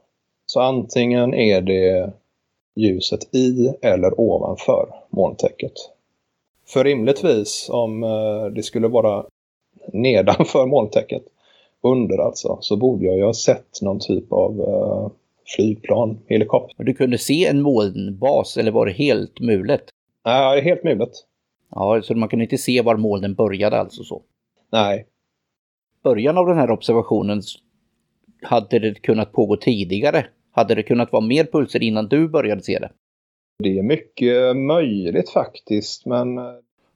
Så 0.47 0.61
antingen 0.61 1.35
är 1.35 1.61
det 1.61 2.13
ljuset 2.77 3.35
i 3.35 3.75
eller 3.83 4.21
ovanför 4.21 4.89
molntäcket. 5.11 5.73
För 6.67 6.85
rimligtvis 6.85 7.69
om 7.73 8.03
eh, 8.03 8.45
det 8.55 8.63
skulle 8.63 8.89
vara 8.89 9.25
nedanför 9.93 10.67
molntäcket, 10.67 11.23
under 11.83 12.19
alltså, 12.19 12.59
så 12.61 12.77
borde 12.77 13.07
jag 13.07 13.17
ju 13.17 13.25
ha 13.25 13.35
sett 13.35 13.83
någon 13.83 13.99
typ 14.01 14.33
av 14.33 14.61
uh, 14.61 15.11
flygplan, 15.57 16.19
helikopter. 16.27 16.85
Du 16.85 16.95
kunde 16.95 17.19
se 17.19 17.47
en 17.47 17.63
molnbas 17.63 18.57
eller 18.57 18.71
var 18.71 18.87
det 18.87 18.93
helt 18.93 19.41
mulet? 19.41 19.85
Nej, 20.25 20.59
är 20.59 20.63
helt 20.63 20.85
mulet. 20.85 21.11
Ja, 21.71 22.03
så 22.03 22.15
man 22.15 22.29
kunde 22.29 22.45
inte 22.45 22.59
se 22.59 22.83
var 22.83 22.97
molnen 22.97 23.35
började 23.35 23.81
alltså 23.81 24.05
så? 24.05 24.23
Nej. 24.73 25.07
Början 26.03 26.39
av 26.39 26.47
den 26.47 26.57
här 26.57 26.71
observationen, 26.71 27.43
hade 28.43 28.79
det 28.79 28.95
kunnat 28.95 29.33
pågå 29.33 29.57
tidigare? 29.57 30.27
Hade 30.51 30.75
det 30.75 30.83
kunnat 30.83 31.13
vara 31.13 31.27
mer 31.27 31.45
pulser 31.45 31.83
innan 31.83 32.09
du 32.09 32.29
började 32.29 32.63
se 32.63 32.79
det? 32.79 32.91
Det 33.59 33.79
är 33.79 33.83
mycket 33.83 34.57
möjligt 34.57 35.31
faktiskt, 35.31 36.07
men 36.07 36.39
eh, 36.39 36.45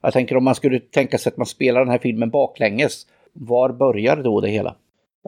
jag 0.01 0.13
tänker 0.13 0.37
om 0.37 0.43
man 0.43 0.55
skulle 0.55 0.79
tänka 0.79 1.17
sig 1.17 1.29
att 1.29 1.37
man 1.37 1.45
spelar 1.45 1.79
den 1.79 1.89
här 1.89 1.99
filmen 1.99 2.29
baklänges. 2.29 3.07
Var 3.39 3.69
börjar 3.69 4.15
då 4.15 4.41
det 4.41 4.49
hela? 4.49 4.75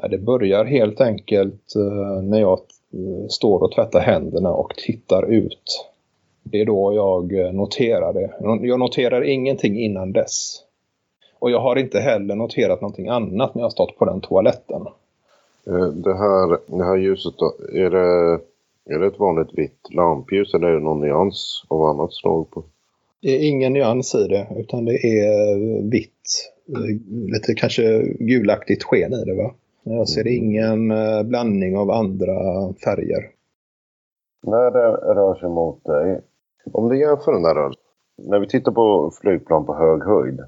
Det 0.10 0.18
börjar 0.18 0.66
helt 0.66 1.01
enkelt 1.01 1.74
uh, 1.78 2.22
när 2.24 2.39
jag 2.39 2.60
uh, 2.96 3.28
står 3.28 3.63
och 3.63 3.72
tvättar 3.72 4.00
händerna 4.00 4.50
och 4.50 4.75
tittar 4.75 5.32
ut. 5.32 5.89
Det 6.44 6.62
är 6.62 6.66
då 6.66 6.94
jag 6.94 7.32
uh, 7.34 7.51
noterar 7.51 8.13
det. 8.13 8.34
Jag 8.68 8.80
noterar 8.80 9.22
ingenting 9.22 9.80
innan 9.80 10.12
dess. 10.12 10.63
Och 11.39 11.51
jag 11.51 11.60
har 11.60 11.75
inte 11.75 12.00
heller 12.00 12.36
noterat 12.36 12.82
någonting 12.82 13.08
annat 13.08 13.56
när 13.56 13.62
jag 13.62 13.72
stått 13.72 13.98
på 13.98 14.06
den 14.06 14.22
toaletten. 14.22 14.86
Det 15.94 16.13
här, 16.13 16.78
det 16.78 16.84
här 16.84 16.98
ljuset 16.98 17.34
då, 17.38 17.54
är 17.74 17.89
det, 17.89 18.39
är 18.96 19.00
det 19.00 19.08
ett 19.08 19.20
vanligt 19.20 19.50
vitt 19.54 19.88
lampljus 19.89 20.54
eller 20.54 20.68
är 20.68 20.74
det 20.74 20.80
någon 20.80 21.01
nyans 21.01 21.63
av 21.68 21.84
annat 21.84 22.13
slag 22.13 22.51
på? 22.51 22.63
Det 23.22 23.36
är 23.36 23.50
ingen 23.50 23.74
nyans 23.74 24.16
i 24.16 24.28
det 24.28 24.48
utan 24.58 24.86
det 24.86 24.94
är 24.94 25.82
vitt. 25.92 26.19
Lite 27.07 27.53
kanske 27.53 28.03
gulaktigt 28.19 28.83
sken 28.83 29.13
i 29.13 29.25
det 29.25 29.36
va? 29.36 29.51
Jag 29.83 30.09
ser 30.09 30.21
mm. 30.21 30.33
ingen 30.33 30.91
eh, 30.91 31.24
blandning 31.24 31.77
av 31.77 31.91
andra 31.91 32.33
färger. 32.83 33.29
När 34.43 34.71
det 34.71 35.13
rör 35.13 35.36
sig 35.36 35.50
mot 35.50 35.83
dig, 35.83 36.21
om 36.71 36.89
du 36.89 37.00
jämför 37.00 37.31
den 37.31 37.43
där 37.43 37.74
när 38.17 38.39
vi 38.39 38.48
tittar 38.48 38.71
på 38.71 39.12
flygplan 39.21 39.65
på 39.65 39.75
hög 39.75 40.03
höjd. 40.03 40.39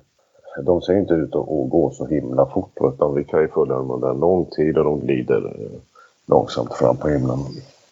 De 0.66 0.82
ser 0.82 0.98
inte 0.98 1.14
ut 1.14 1.36
att 1.36 1.70
gå 1.70 1.92
så 1.94 2.08
himla 2.08 2.46
fort 2.46 2.78
utan 2.94 3.16
vi 3.16 3.24
kan 3.24 3.42
ju 3.42 3.48
följa 3.48 3.76
dem 3.76 3.92
under 3.92 4.10
en 4.10 4.20
lång 4.20 4.46
tid 4.46 4.78
och 4.78 4.84
de 4.84 5.00
glider 5.00 5.46
eh, 5.46 5.80
långsamt 6.28 6.74
fram 6.74 6.98
på 6.98 7.08
himlen. 7.08 7.40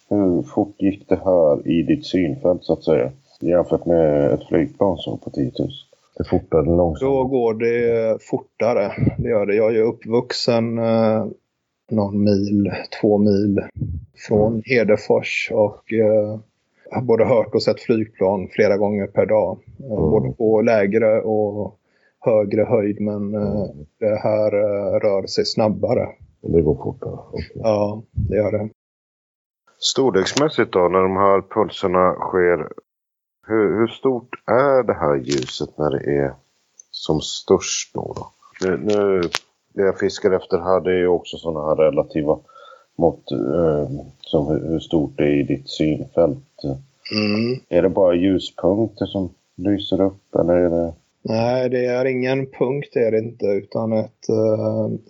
Hur 0.09 0.41
fort 0.41 0.75
gick 0.77 1.09
det 1.09 1.19
här 1.25 1.67
i 1.67 1.83
ditt 1.83 2.05
synfält 2.05 2.63
så 2.63 2.73
att 2.73 2.83
säga? 2.83 3.11
jämfört 3.41 3.85
med 3.85 4.33
ett 4.33 4.47
flygplan 4.47 4.97
som 4.97 5.17
på 5.17 5.29
10 5.29 5.51
000. 5.59 5.69
Det 6.19 6.29
fortare 6.29 6.61
än 6.61 6.77
långsamt. 6.77 7.11
Då 7.11 7.23
går 7.23 7.53
det 7.53 8.17
fortare. 8.23 8.91
Det 9.17 9.29
gör 9.29 9.45
det. 9.45 9.55
Jag 9.55 9.75
är 9.75 9.81
uppvuxen 9.81 10.77
eh, 10.77 11.25
någon 11.91 12.23
mil, 12.23 12.71
två 13.01 13.17
mil 13.17 13.61
från 14.27 14.61
Hedefors 14.65 15.51
och 15.53 15.93
eh, 15.93 16.39
har 16.91 17.01
både 17.01 17.25
hört 17.25 17.55
och 17.55 17.63
sett 17.63 17.79
flygplan 17.79 18.47
flera 18.51 18.77
gånger 18.77 19.07
per 19.07 19.25
dag. 19.25 19.57
Eh, 19.79 19.85
mm. 19.85 20.09
Både 20.09 20.31
på 20.31 20.61
lägre 20.61 21.21
och 21.21 21.75
högre 22.19 22.63
höjd 22.63 23.01
men 23.01 23.35
eh, 23.35 23.65
det 23.99 24.15
här 24.15 24.53
eh, 24.53 24.99
rör 24.99 25.27
sig 25.27 25.45
snabbare. 25.45 26.07
Det 26.41 26.61
går 26.61 26.75
fortare? 26.75 27.13
Okay. 27.31 27.45
Ja, 27.55 28.03
det 28.11 28.35
gör 28.35 28.51
det. 28.51 28.69
Storleksmässigt 29.79 30.71
då, 30.71 30.79
när 30.79 31.01
de 31.01 31.17
här 31.17 31.41
pulserna 31.41 32.13
sker 32.13 32.67
hur, 33.49 33.79
hur, 33.79 33.87
stort 33.87 34.29
är 34.45 34.83
det 34.83 34.93
här 34.93 35.15
ljuset 35.15 35.77
när 35.77 35.91
det 35.91 36.17
är 36.17 36.33
som 36.91 37.21
störst 37.21 37.93
då? 37.93 38.13
då? 38.15 38.31
Nu, 38.61 38.77
nu, 38.77 39.21
det 39.73 39.81
jag 39.81 39.99
fiskar 39.99 40.31
efter 40.31 40.57
här 40.57 40.81
det 40.81 40.93
är 40.93 41.07
också 41.07 41.37
sådana 41.37 41.69
här 41.69 41.75
relativa 41.75 42.39
mått 42.97 43.31
eh, 43.31 43.89
som 44.21 44.47
hur, 44.47 44.69
hur, 44.69 44.79
stort 44.79 45.17
det 45.17 45.23
är 45.23 45.39
i 45.39 45.43
ditt 45.43 45.69
synfält. 45.69 46.63
Mm. 47.11 47.59
Är 47.69 47.81
det 47.81 47.89
bara 47.89 48.15
ljuspunkter 48.15 49.05
som 49.05 49.29
lyser 49.55 50.01
upp 50.01 50.35
eller 50.35 50.53
är 50.53 50.69
det... 50.69 50.93
Nej, 51.21 51.69
det 51.69 51.85
är 51.85 52.05
ingen 52.05 52.45
punkt 52.45 52.95
är 52.95 53.11
det 53.11 53.17
inte 53.17 53.45
utan 53.45 53.93
ett... 53.93 54.29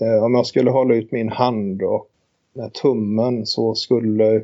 Eh, 0.02 0.24
om 0.24 0.36
jag 0.36 0.46
skulle 0.46 0.72
hålla 0.72 0.96
ut 0.96 1.12
min 1.12 1.30
hand 1.30 1.82
och 1.82 2.10
med 2.54 2.74
tummen 2.74 3.46
så 3.46 3.76
skulle 3.76 4.44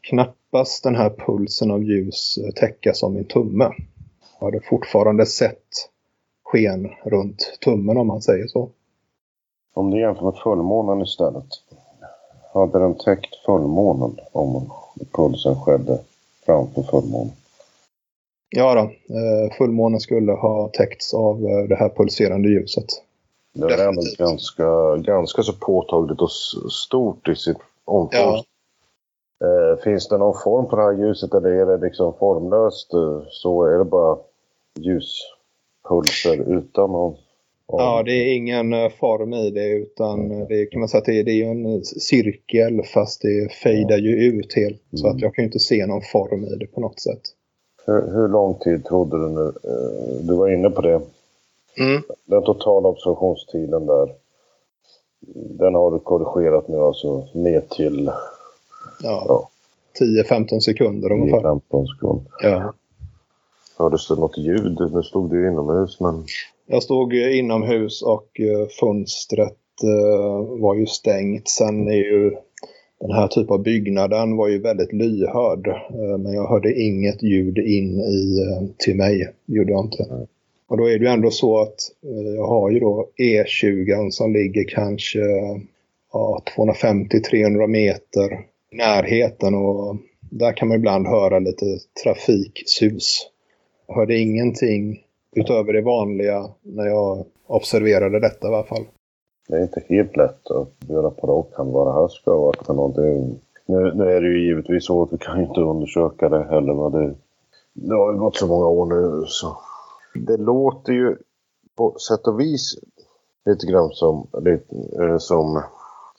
knappast 0.00 0.84
den 0.84 0.94
här 0.94 1.10
pulsen 1.10 1.70
av 1.70 1.82
ljus 1.82 2.38
eh, 2.38 2.50
täcka 2.50 2.94
som 2.94 3.14
min 3.14 3.24
tumme. 3.24 3.70
Jag 4.38 4.46
hade 4.46 4.60
fortfarande 4.60 5.26
sett 5.26 5.90
sken 6.44 6.90
runt 7.04 7.58
tummen 7.60 7.96
om 7.96 8.06
man 8.06 8.22
säger 8.22 8.46
så. 8.46 8.70
Om 9.74 9.90
du 9.90 10.00
jämför 10.00 10.24
med 10.24 10.36
fullmånen 10.42 11.02
istället. 11.02 11.46
Hade 12.54 12.78
den 12.78 12.94
täckt 12.94 13.36
fullmånen 13.46 14.16
om 14.32 14.72
pulsen 15.12 15.54
skedde 15.60 15.98
framför 16.46 16.82
fullmånen? 16.82 17.32
Ja 18.50 18.74
då, 18.74 19.14
eh, 19.14 19.52
fullmånen 19.58 20.00
skulle 20.00 20.32
ha 20.32 20.70
täckts 20.72 21.14
av 21.14 21.46
eh, 21.46 21.68
det 21.68 21.76
här 21.76 21.88
pulserande 21.88 22.48
ljuset. 22.48 22.86
Det 23.52 23.74
är 23.74 23.88
ändå 23.88 24.02
ganska, 24.18 24.96
ganska 24.96 25.42
så 25.42 25.52
påtagligt 25.52 26.20
och 26.20 26.30
stort 26.72 27.28
i 27.28 27.36
sitt 27.36 27.56
omfång. 27.84 28.20
Ja, 28.20 28.44
finns 29.84 30.08
det 30.08 30.18
någon 30.18 30.42
form 30.44 30.66
på 30.66 30.76
det 30.76 30.82
här 30.82 30.92
ljuset 30.92 31.34
eller 31.34 31.50
är 31.50 31.66
det 31.66 31.86
liksom 31.86 32.14
formlöst? 32.18 32.94
Eh, 32.94 33.22
så 33.30 33.64
är 33.64 33.78
det 33.78 33.84
bara 33.84 34.18
ljuspulser 34.78 36.58
utan 36.58 36.92
någon 36.92 37.16
Ja, 37.72 38.02
det 38.02 38.12
är 38.12 38.36
ingen 38.36 38.72
eh, 38.72 38.90
form 38.90 39.34
i 39.34 39.50
det 39.50 39.68
utan 39.68 40.28
det 40.28 40.66
kan 40.66 40.80
man 40.80 40.88
säga 40.88 40.98
att 40.98 41.04
det 41.04 41.20
är, 41.20 41.24
det 41.24 41.42
är 41.42 41.50
en 41.50 41.84
cirkel 41.84 42.82
fast 42.94 43.22
det 43.22 43.52
fejdar 43.52 43.98
ju 43.98 44.10
ut 44.10 44.54
helt. 44.56 44.82
Så 44.94 45.06
att 45.06 45.12
mm. 45.12 45.22
jag 45.22 45.34
kan 45.34 45.44
inte 45.44 45.58
se 45.58 45.86
någon 45.86 46.02
form 46.12 46.44
i 46.44 46.56
det 46.56 46.66
på 46.66 46.80
något 46.80 47.00
sätt. 47.00 47.20
Hur, 47.86 48.12
hur 48.12 48.28
lång 48.28 48.54
tid 48.54 48.84
trodde 48.84 49.16
du 49.16 49.28
nu? 49.28 49.52
Du 50.20 50.34
var 50.34 50.48
inne 50.48 50.70
på 50.70 50.80
det. 50.80 51.00
Mm. 51.78 52.02
Den 52.24 52.42
totala 52.42 52.88
observationstiden 52.88 53.86
där. 53.86 54.14
Den 55.34 55.74
har 55.74 55.90
du 55.90 55.98
korrigerat 55.98 56.68
nu 56.68 56.78
alltså 56.78 57.26
ner 57.34 57.60
till 57.60 58.10
ja, 59.02 59.48
10-15 60.00 60.60
sekunder 60.60 61.12
ungefär. 61.12 61.38
10-15 61.38 61.60
sekunder. 61.94 62.32
Ja. 62.42 62.74
Hördes 63.78 64.08
det 64.08 64.14
något 64.14 64.38
ljud? 64.38 64.78
Nu 64.92 65.02
stod 65.02 65.30
du 65.30 65.48
inomhus 65.48 66.00
men... 66.00 66.24
Jag 66.66 66.82
stod 66.82 67.14
inomhus 67.14 68.02
och 68.02 68.40
eh, 68.40 68.68
fönstret 68.80 69.56
eh, 69.82 70.60
var 70.60 70.74
ju 70.74 70.86
stängt. 70.86 71.48
Sen 71.48 71.88
är 71.88 71.96
ju 71.96 72.36
den 73.00 73.10
här 73.10 73.28
typen 73.28 73.54
av 73.54 73.62
byggnaden 73.62 74.36
var 74.36 74.48
ju 74.48 74.58
väldigt 74.58 74.92
lyhörd. 74.92 75.68
Eh, 75.68 76.18
men 76.18 76.32
jag 76.32 76.48
hörde 76.48 76.80
inget 76.80 77.22
ljud 77.22 77.58
in 77.58 78.00
i, 78.00 78.38
till 78.78 78.96
mig. 78.96 79.28
gjorde 79.46 79.72
jag 79.72 79.84
inte. 79.84 80.26
Och 80.68 80.76
då 80.76 80.88
är 80.88 80.98
det 80.98 81.04
ju 81.04 81.10
ändå 81.10 81.30
så 81.30 81.60
att 81.60 81.76
jag 82.36 82.46
har 82.46 82.70
ju 82.70 82.80
då 82.80 83.08
E20 83.18 84.10
som 84.10 84.32
ligger 84.32 84.64
kanske 84.68 85.20
ja, 86.12 86.42
250-300 86.56 87.66
meter 87.66 88.47
närheten. 88.72 89.54
Och 89.54 89.96
där 90.20 90.52
kan 90.52 90.68
man 90.68 90.76
ibland 90.76 91.06
höra 91.06 91.38
lite 91.38 91.78
trafiksus. 92.04 93.30
Jag 93.86 93.94
hörde 93.94 94.18
ingenting 94.18 95.04
utöver 95.36 95.72
det 95.72 95.82
vanliga 95.82 96.50
när 96.62 96.86
jag 96.86 97.24
observerade 97.46 98.20
detta 98.20 98.48
i 98.48 98.54
alla 98.54 98.64
fall. 98.64 98.84
Det 99.48 99.56
är 99.56 99.62
inte 99.62 99.82
helt 99.88 100.16
lätt 100.16 100.50
att 100.50 100.88
göra 100.88 101.10
på 101.10 101.26
rak 101.26 101.54
hand 101.56 101.72
vad 101.72 101.86
det 101.86 102.00
här 102.00 102.08
ska 102.08 102.36
vara 102.36 102.64
för 102.64 102.74
någonting. 102.74 103.40
Nu, 103.66 103.94
nu 103.94 104.04
är 104.04 104.20
det 104.20 104.28
ju 104.28 104.46
givetvis 104.46 104.86
så 104.86 105.02
att 105.02 105.12
vi 105.12 105.18
kan 105.18 105.40
inte 105.40 105.60
undersöka 105.60 106.28
det 106.28 106.44
heller. 106.44 106.74
Men 106.74 106.92
det, 106.92 107.14
det 107.72 107.94
har 107.94 108.12
ju 108.12 108.18
gått 108.18 108.36
så 108.36 108.46
många 108.46 108.66
år 108.66 108.86
nu 108.86 109.24
så. 109.26 109.56
Det 110.14 110.36
låter 110.36 110.92
ju 110.92 111.16
på 111.76 111.98
sätt 111.98 112.26
och 112.26 112.40
vis 112.40 112.78
lite 113.44 113.66
grann 113.66 113.90
som, 113.90 114.26
lite, 114.42 114.76
eh, 115.02 115.18
som 115.18 115.62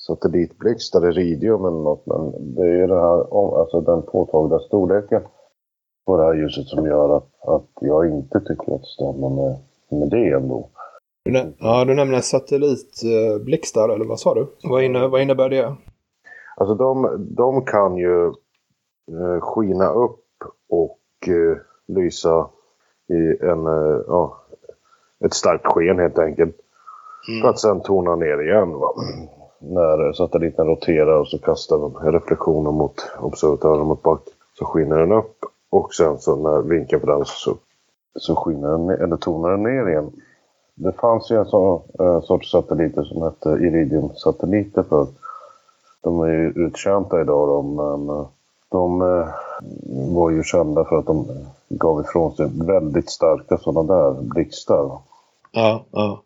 satellitblixtar, 0.10 1.10
iridium 1.10 1.66
eller 1.66 1.84
något. 1.84 2.06
Men 2.06 2.56
det 2.56 2.62
är 2.62 2.76
ju 2.76 2.88
det 2.88 3.02
här, 3.02 3.20
alltså 3.60 3.82
den 3.82 4.02
påtagliga 4.02 4.60
storleken 4.60 5.22
på 6.06 6.18
det 6.18 6.24
här 6.24 6.34
ljuset 6.34 6.68
som 6.68 6.86
gör 6.86 7.18
att, 7.18 7.30
att 7.42 7.70
jag 7.82 8.10
inte 8.10 8.40
tycker 8.40 8.76
att 8.76 8.82
det 8.82 8.88
stämmer 8.88 9.30
med, 9.30 9.58
med 10.00 10.10
det 10.10 10.30
ändå. 10.30 10.70
Ja, 11.60 11.86
du 11.86 11.94
nämner 11.94 12.22
satellitblixtar, 12.22 13.90
eller 13.90 14.06
vad 14.06 14.20
sa 14.20 14.34
du? 14.34 14.48
Vad, 14.64 14.84
inne, 14.84 15.08
vad 15.08 15.22
innebär 15.22 15.50
det? 15.50 15.76
Alltså 16.56 16.76
de, 16.76 17.18
de 17.36 17.66
kan 17.66 17.98
ju 17.98 18.26
eh, 19.08 19.40
skina 19.42 19.90
upp 19.90 20.26
och 20.70 21.00
eh, 21.28 21.58
lysa 21.88 22.50
i 23.08 23.46
en, 23.46 23.68
eh, 23.68 24.02
ja, 24.08 24.38
ett 25.26 25.34
starkt 25.34 25.66
sken 25.66 26.00
helt 26.00 26.20
enkelt. 26.20 26.56
Mm. 27.30 27.42
För 27.42 27.50
att 27.50 27.60
sen 27.60 27.82
tona 27.82 28.16
ner 28.16 28.42
igen. 28.42 28.72
Va? 28.72 28.94
När 29.60 30.14
satelliten 30.14 30.68
roterar 30.68 31.20
och 31.20 31.28
så 31.28 31.40
kastar 31.40 31.78
den 31.78 32.14
reflektioner 32.14 32.72
mot 32.72 33.12
observatören 33.20 33.88
mot 33.88 34.04
bak 34.04 34.22
så 34.60 34.66
skiner 34.66 34.98
den 34.98 35.12
upp. 35.12 35.46
Och 35.70 35.94
sen 35.94 36.20
så 36.20 36.36
när 36.36 36.62
vinkeln 36.62 37.02
på 37.02 37.08
den 37.08 37.26
så, 37.26 37.56
så 38.16 38.36
skiner 38.36 38.70
den, 38.70 38.90
eller 38.90 39.18
tonar 39.18 39.50
den 39.50 39.64
ner 39.64 39.90
igen. 39.90 40.12
Det 40.76 40.92
fanns 40.92 41.32
ju 41.32 41.36
en 41.36 41.46
sån 41.46 41.82
äh, 42.00 42.06
eh, 42.06 42.22
sorts 42.22 42.52
satelliter 42.52 43.04
som 43.04 43.22
hette 43.22 43.50
Iridium-satelliter 43.50 44.84
för. 44.84 45.08
De 46.02 46.20
är 46.20 46.28
ju 46.28 46.54
uttjänta 46.56 47.22
idag 47.22 47.48
då, 47.48 47.62
men 47.62 48.10
eh, 48.10 48.28
de 48.70 49.02
eh, 49.02 49.28
var 50.16 50.30
ju 50.30 50.44
kända 50.44 50.86
för 50.86 50.98
att 50.98 51.06
de 51.06 51.28
gav 51.70 52.02
ifrån 52.02 52.36
sig 52.36 52.50
väldigt 52.54 53.10
starka 53.10 53.58
sådana 53.58 53.94
där 53.94 54.22
blixtar. 54.22 54.92
Ja, 55.52 55.84
ja. 55.92 56.22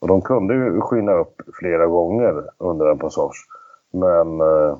Och 0.00 0.08
de 0.08 0.22
kunde 0.22 0.54
ju 0.54 0.80
skina 0.80 1.12
upp 1.12 1.42
flera 1.60 1.86
gånger 1.86 2.44
under 2.58 2.86
en 2.86 2.98
passage. 2.98 3.46
Men 3.90 4.40
äh, 4.40 4.78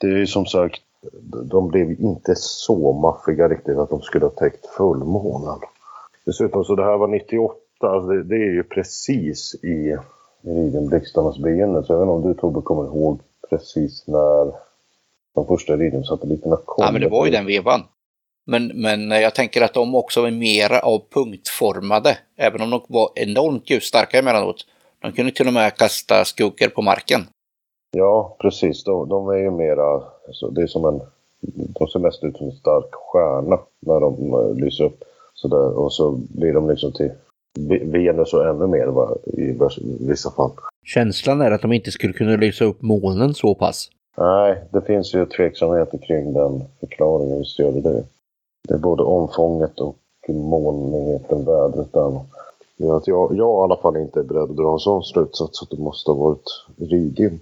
det 0.00 0.06
är 0.06 0.16
ju 0.16 0.26
som 0.26 0.46
sagt 0.46 0.82
de 1.50 1.68
blev 1.68 2.00
inte 2.00 2.34
så 2.36 2.92
maffiga 2.92 3.48
riktigt 3.48 3.78
att 3.78 3.90
de 3.90 4.00
skulle 4.00 4.24
ha 4.24 4.30
täckt 4.30 4.66
fullmånen. 4.66 5.58
Dessutom 6.26 6.64
så 6.64 6.74
det 6.74 6.84
här 6.84 6.96
var 6.96 7.08
98, 7.08 7.56
alltså 7.80 8.08
det, 8.08 8.22
det 8.22 8.34
är 8.34 8.52
ju 8.52 8.62
precis 8.62 9.54
i 9.62 9.96
Iridiumblixtarnas 10.42 11.38
begynnelse. 11.38 11.92
Jag 11.92 11.98
vet 11.98 12.02
inte 12.02 12.12
om 12.12 12.22
du 12.22 12.34
Tobbe 12.34 12.60
kommer 12.60 12.84
ihåg 12.84 13.20
precis 13.50 14.06
när 14.06 14.52
de 15.34 15.46
första 15.46 15.74
Iridium-satelliterna 15.74 16.56
kom? 16.64 16.84
Ja, 16.84 16.92
men 16.92 17.00
det 17.00 17.08
var 17.08 17.26
ju 17.26 17.32
den 17.32 17.46
vevan. 17.46 17.80
Men, 18.46 18.66
men 18.74 19.10
jag 19.10 19.34
tänker 19.34 19.62
att 19.62 19.74
de 19.74 19.94
också 19.94 20.22
är 20.22 20.30
mera 20.30 20.80
av 20.80 21.02
punktformade, 21.14 22.18
även 22.36 22.60
om 22.60 22.70
de 22.70 22.80
var 22.88 23.10
enormt 23.14 23.70
ljusstarka 23.70 24.18
emellanåt. 24.18 24.66
De 25.02 25.12
kunde 25.12 25.32
till 25.32 25.46
och 25.46 25.52
med 25.52 25.76
kasta 25.76 26.24
skuggor 26.24 26.68
på 26.68 26.82
marken. 26.82 27.20
Ja, 27.96 28.36
precis. 28.40 28.84
De, 28.84 29.08
de 29.08 29.28
är 29.28 29.36
ju 29.36 29.50
mera, 29.50 30.02
alltså, 30.26 30.50
det 30.50 30.62
är 30.62 30.66
som 30.66 30.84
en, 30.84 31.00
de 31.78 31.88
ser 31.88 31.98
mest 31.98 32.24
ut 32.24 32.36
som 32.36 32.46
en 32.46 32.52
stark 32.52 32.94
stjärna 32.94 33.58
när 33.80 34.00
de 34.00 34.34
uh, 34.34 34.54
lyser 34.54 34.84
upp. 34.84 35.04
Så 35.34 35.48
där, 35.48 35.78
och 35.78 35.92
så 35.92 36.20
blir 36.28 36.52
de 36.52 36.70
liksom 36.70 36.92
till 36.92 37.10
Venus 37.82 38.34
och 38.34 38.46
ännu 38.46 38.66
mer 38.66 38.86
va, 38.86 39.16
i 39.26 39.58
vissa 40.00 40.30
fall. 40.30 40.50
Känslan 40.84 41.40
är 41.40 41.50
att 41.50 41.62
de 41.62 41.72
inte 41.72 41.90
skulle 41.90 42.12
kunna 42.12 42.36
lysa 42.36 42.64
upp 42.64 42.82
molnen 42.82 43.34
så 43.34 43.54
pass. 43.54 43.90
Nej, 44.18 44.64
det 44.72 44.82
finns 44.82 45.14
ju 45.14 45.26
tveksamheter 45.26 45.98
kring 45.98 46.32
den 46.32 46.64
förklaringen. 46.80 47.38
Visst 47.38 47.58
gör 47.58 47.72
det 47.72 47.80
det. 47.80 48.04
Det 48.68 48.74
är 48.74 48.78
både 48.78 49.02
omfånget 49.02 49.80
och 49.80 49.96
molnigheten, 50.28 51.44
vädret 51.44 51.92
där. 51.92 52.20
Ja, 52.76 53.02
jag, 53.06 53.36
jag 53.36 53.60
i 53.60 53.62
alla 53.62 53.76
fall 53.76 53.96
inte 53.96 54.20
är 54.20 54.24
beredd 54.24 54.50
att 54.50 54.56
dra 54.56 54.72
en 54.72 54.78
sån 54.78 55.02
slutsats 55.02 55.62
att 55.62 55.70
det 55.70 55.82
måste 55.82 56.10
ha 56.10 56.18
varit 56.18 56.64
iridium. 56.76 57.38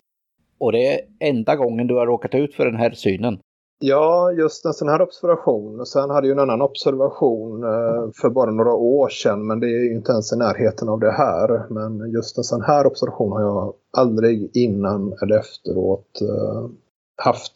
Och 0.58 0.72
det 0.72 0.86
är 0.86 1.00
enda 1.20 1.56
gången 1.56 1.86
du 1.86 1.94
har 1.94 2.06
råkat 2.06 2.34
ut 2.34 2.54
för 2.54 2.64
den 2.64 2.76
här 2.76 2.90
synen. 2.90 3.38
Ja, 3.80 4.32
just 4.32 4.64
en 4.64 4.74
sån 4.74 4.88
här 4.88 5.02
observation. 5.02 5.86
Sen 5.86 6.10
hade 6.10 6.28
jag 6.28 6.34
en 6.34 6.42
annan 6.42 6.62
observation 6.62 7.62
eh, 7.62 8.10
för 8.20 8.30
bara 8.30 8.50
några 8.50 8.74
år 8.74 9.08
sedan. 9.08 9.46
Men 9.46 9.60
det 9.60 9.66
är 9.66 9.84
ju 9.84 9.94
inte 9.94 10.12
ens 10.12 10.32
i 10.32 10.36
närheten 10.36 10.88
av 10.88 11.00
det 11.00 11.10
här. 11.10 11.66
Men 11.70 12.12
just 12.12 12.38
en 12.38 12.44
sån 12.44 12.62
här 12.62 12.86
observation 12.86 13.32
har 13.32 13.40
jag 13.40 13.74
aldrig 13.90 14.56
innan 14.56 15.14
eller 15.22 15.38
efteråt 15.38 16.20
eh, 16.20 16.68
haft. 17.16 17.52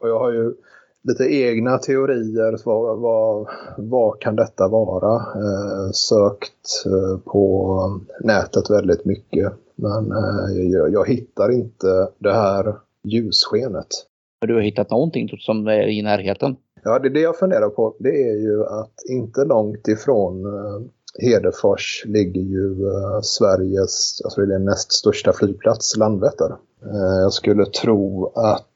Och 0.00 0.08
jag 0.08 0.18
har 0.18 0.32
ju 0.32 0.54
lite 1.06 1.24
egna 1.24 1.78
teorier. 1.78 2.60
Vad, 2.64 2.98
vad, 2.98 3.48
vad 3.78 4.20
kan 4.20 4.36
detta 4.36 4.68
vara? 4.68 5.14
Eh, 5.14 5.90
sökt 5.92 6.84
på 7.24 8.00
nätet 8.20 8.70
väldigt 8.70 9.04
mycket. 9.04 9.52
Men 9.76 10.12
eh, 10.12 10.62
jag, 10.70 10.92
jag, 10.92 11.08
hittar 11.08 11.52
inte 11.52 12.08
det 12.18 12.32
här 12.32 12.74
ljusskenet. 13.04 13.86
Du 14.46 14.54
har 14.54 14.60
hittat 14.60 14.90
någonting 14.90 15.28
som 15.38 15.66
är 15.66 15.88
i 15.88 16.02
närheten? 16.02 16.56
Ja, 16.84 16.98
det, 16.98 17.08
det 17.08 17.20
jag 17.20 17.38
funderar 17.38 17.68
på 17.68 17.94
det 17.98 18.28
är 18.28 18.36
ju 18.36 18.64
att 18.64 18.94
inte 19.08 19.44
långt 19.44 19.88
ifrån 19.88 20.44
eh, 20.44 20.80
Hedefors 21.18 22.04
ligger 22.06 22.40
ju 22.40 22.88
eh, 22.88 23.20
Sveriges, 23.22 24.20
alltså 24.24 24.40
det 24.40 24.54
är 24.54 24.58
näst 24.58 24.92
största 24.92 25.32
flygplats, 25.32 25.96
Landvetter. 25.96 26.56
Eh, 26.82 27.20
jag 27.22 27.32
skulle 27.32 27.66
tro 27.66 28.32
att, 28.34 28.60
eh, 28.60 28.66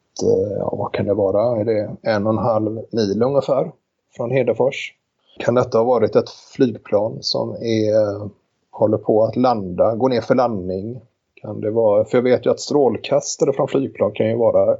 ja 0.58 0.74
vad 0.76 0.92
kan 0.92 1.06
det 1.06 1.14
vara, 1.14 1.60
är 1.60 1.64
det 1.64 1.96
en 2.02 2.26
och 2.26 2.32
en 2.32 2.38
halv 2.38 2.84
mil 2.92 3.22
ungefär 3.22 3.72
från 4.16 4.30
Hedefors? 4.30 4.94
Kan 5.38 5.54
detta 5.54 5.78
ha 5.78 5.84
varit 5.84 6.16
ett 6.16 6.30
flygplan 6.30 7.18
som 7.20 7.50
är 7.50 8.30
håller 8.70 8.98
på 8.98 9.24
att 9.24 9.36
landa, 9.36 9.94
går 9.94 10.08
ner 10.08 10.20
för 10.20 10.34
landning. 10.34 11.00
Kan 11.34 11.60
det 11.60 11.70
vara, 11.70 12.04
för 12.04 12.18
jag 12.18 12.22
vet 12.22 12.46
ju 12.46 12.50
att 12.50 12.60
strålkastare 12.60 13.52
från 13.52 13.68
flygplan 13.68 14.12
kan 14.12 14.28
ju 14.28 14.36
vara 14.36 14.76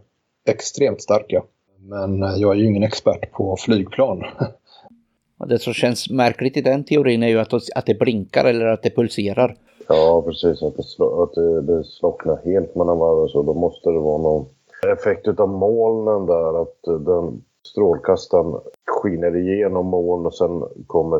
extremt 0.47 1.03
starka. 1.03 1.43
Men 1.79 2.21
jag 2.21 2.51
är 2.53 2.55
ju 2.55 2.67
ingen 2.67 2.83
expert 2.83 3.33
på 3.33 3.57
flygplan. 3.57 4.25
Det 5.49 5.59
som 5.59 5.73
känns 5.73 6.11
märkligt 6.11 6.57
i 6.57 6.61
den 6.61 6.85
teorin 6.85 7.23
är 7.23 7.29
ju 7.29 7.39
att, 7.39 7.53
att 7.53 7.87
det 7.87 7.99
blinkar 7.99 8.45
eller 8.45 8.67
att 8.67 8.83
det 8.83 8.97
pulserar. 8.97 9.57
Ja, 9.89 10.23
precis. 10.27 10.63
Att 10.63 10.77
det, 10.77 10.83
slå, 10.83 11.23
att 11.23 11.35
det, 11.35 11.63
det 11.63 11.85
slocknar 11.85 12.41
helt 12.45 12.75
mellan 12.75 12.99
varv 12.99 13.19
och 13.19 13.31
så. 13.31 13.43
Då 13.43 13.55
måste 13.55 13.91
det 13.91 13.99
vara 13.99 14.23
någon 14.23 14.47
effekt 14.87 15.41
av 15.41 15.49
molnen 15.49 16.27
där. 16.27 16.63
Att 16.63 17.05
den 17.05 17.43
strålkastaren 17.69 18.61
skiner 18.87 19.37
igenom 19.37 19.87
moln 19.87 20.27
och 20.27 20.35
sen 20.35 20.63
kommer 20.87 21.17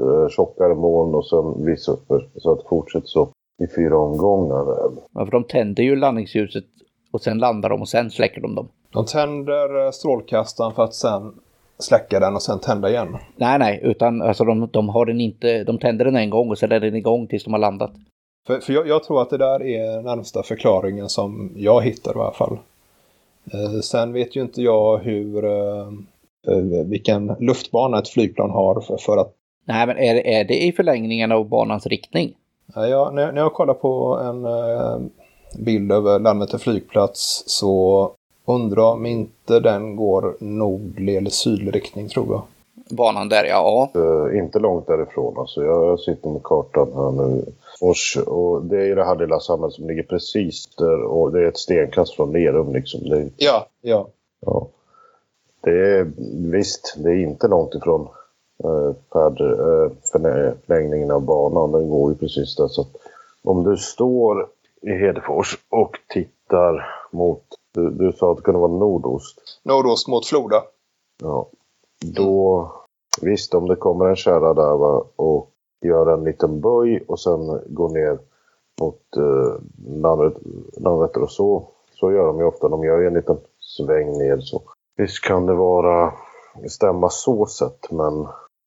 eh, 0.00 0.28
tjockare 0.28 0.74
moln 0.74 1.14
och 1.14 1.26
sen 1.26 1.64
vissa 1.64 1.92
upp. 1.92 2.06
Så 2.36 2.52
att 2.52 2.58
det 2.58 2.68
fortsätter 2.68 3.06
så 3.06 3.28
i 3.62 3.66
fyra 3.76 3.98
omgångar. 3.98 4.64
Ja, 5.12 5.24
för 5.24 5.30
de 5.30 5.44
tänder 5.44 5.82
ju 5.82 5.96
landningsljuset 5.96 6.64
och 7.12 7.20
sen 7.20 7.38
landar 7.38 7.68
de 7.68 7.80
och 7.80 7.88
sen 7.88 8.10
släcker 8.10 8.40
de 8.40 8.54
dem. 8.54 8.68
De 8.92 9.06
tänder 9.06 9.84
eh, 9.84 9.90
strålkastaren 9.90 10.72
för 10.72 10.84
att 10.84 10.94
sen 10.94 11.34
släcka 11.78 12.20
den 12.20 12.34
och 12.34 12.42
sen 12.42 12.58
tända 12.58 12.90
igen? 12.90 13.16
Nej, 13.36 13.58
nej, 13.58 13.80
utan 13.82 14.22
alltså 14.22 14.44
de, 14.44 14.68
de, 14.72 14.88
har 14.88 15.06
den 15.06 15.20
inte, 15.20 15.64
de 15.64 15.78
tänder 15.78 16.04
den 16.04 16.16
en 16.16 16.30
gång 16.30 16.50
och 16.50 16.58
sen 16.58 16.72
är 16.72 16.80
den 16.80 16.96
igång 16.96 17.26
tills 17.26 17.44
de 17.44 17.52
har 17.52 17.60
landat. 17.60 17.92
För, 18.46 18.60
för 18.60 18.72
jag, 18.72 18.88
jag, 18.88 19.04
tror 19.04 19.22
att 19.22 19.30
det 19.30 19.38
där 19.38 19.62
är 19.62 20.02
närmsta 20.02 20.42
förklaringen 20.42 21.08
som 21.08 21.52
jag 21.56 21.82
hittar 21.82 22.16
i 22.16 22.20
alla 22.20 22.32
fall. 22.32 22.58
Eh, 23.52 23.80
sen 23.80 24.12
vet 24.12 24.36
ju 24.36 24.42
inte 24.42 24.62
jag 24.62 24.98
hur, 24.98 25.44
eh, 25.44 25.88
eh 26.48 26.86
vilken 26.86 27.26
luftbana 27.26 27.98
ett 27.98 28.08
flygplan 28.08 28.50
har 28.50 28.98
för, 28.98 29.16
att 29.16 29.32
Nej, 29.64 29.86
men 29.86 29.98
är, 29.98 30.26
är 30.26 30.44
det 30.44 30.64
i 30.64 30.72
förlängningen 30.72 31.32
av 31.32 31.48
banans 31.48 31.86
riktning? 31.86 32.34
Ja, 32.74 33.10
när, 33.14 33.32
när 33.32 33.40
jag 33.40 33.52
kollar 33.52 33.74
på 33.74 34.18
en 34.18 34.46
bild 35.64 35.92
över 35.92 36.18
Landvetter 36.18 36.58
flygplats 36.58 37.44
så 37.46 38.12
Undrar 38.44 38.92
om 38.92 39.06
inte 39.06 39.60
den 39.60 39.96
går 39.96 40.36
nordlig 40.40 41.16
eller 41.16 41.30
sydlig 41.30 41.74
riktning 41.74 42.08
tror 42.08 42.26
jag. 42.30 42.42
Banan 42.96 43.28
där 43.28 43.44
ja. 43.44 43.90
Uh, 43.96 44.38
inte 44.38 44.58
långt 44.58 44.86
därifrån. 44.86 45.38
Alltså 45.38 45.64
jag 45.64 46.00
sitter 46.00 46.30
med 46.30 46.42
kartan 46.42 46.92
här 46.94 47.10
nu. 47.10 47.44
Och, 47.82 48.64
det 48.64 48.90
är 48.90 48.96
det 48.96 49.04
här 49.04 49.16
lilla 49.16 49.40
samhället 49.40 49.74
som 49.74 49.86
ligger 49.86 50.02
precis 50.02 50.76
där 50.76 51.02
och 51.02 51.32
det 51.32 51.38
är 51.38 51.48
ett 51.48 51.58
stenkast 51.58 52.14
från 52.14 52.32
Lerum 52.32 52.72
liksom. 52.72 53.00
Det, 53.08 53.30
ja, 53.36 53.66
ja. 53.80 54.08
ja. 54.40 54.68
Det 55.60 55.70
är, 55.70 56.12
visst, 56.50 56.94
det 56.96 57.10
är 57.10 57.22
inte 57.22 57.48
långt 57.48 57.74
ifrån 57.74 58.08
uh, 58.64 58.92
färd, 59.12 59.40
uh, 59.40 59.90
förlängningen 60.12 61.10
av 61.10 61.22
banan. 61.22 61.72
Den 61.72 61.90
går 61.90 62.12
ju 62.12 62.18
precis 62.18 62.56
där. 62.56 62.68
Så 62.68 62.80
att 62.80 62.96
om 63.44 63.64
du 63.64 63.76
står 63.76 64.48
i 64.82 64.90
Hedefors 64.90 65.58
och 65.68 65.96
tittar 66.08 66.86
mot, 67.10 67.44
du, 67.74 67.90
du 67.90 68.12
sa 68.12 68.30
att 68.30 68.36
det 68.36 68.42
kunde 68.42 68.60
vara 68.60 68.72
nordost. 68.72 69.60
Nordost 69.62 70.08
mot 70.08 70.26
Floda. 70.26 70.62
Ja. 71.22 71.48
Då, 72.04 72.72
visst 73.22 73.54
om 73.54 73.68
det 73.68 73.76
kommer 73.76 74.06
en 74.06 74.16
kärra 74.16 74.54
där 74.54 74.76
va, 74.76 75.04
och 75.16 75.51
gör 75.84 76.14
en 76.14 76.24
liten 76.24 76.60
böj 76.60 77.04
och 77.08 77.20
sen 77.20 77.60
går 77.66 77.88
ner 77.88 78.18
mot 78.80 79.16
eh, 79.16 79.54
Landvetter 80.82 81.22
och 81.22 81.30
så. 81.30 81.68
Så 81.94 82.12
gör 82.12 82.26
de 82.26 82.38
ju 82.38 82.44
ofta. 82.44 82.68
De 82.68 82.84
gör 82.84 83.00
ju 83.00 83.06
en 83.06 83.14
liten 83.14 83.36
sväng 83.58 84.18
ner 84.18 84.40
så. 84.40 84.62
Visst 84.96 85.24
kan 85.24 85.46
det 85.46 85.54
vara 85.54 86.12
stämma 86.68 87.08
så 87.10 87.46
sett 87.46 87.90
men 87.90 88.26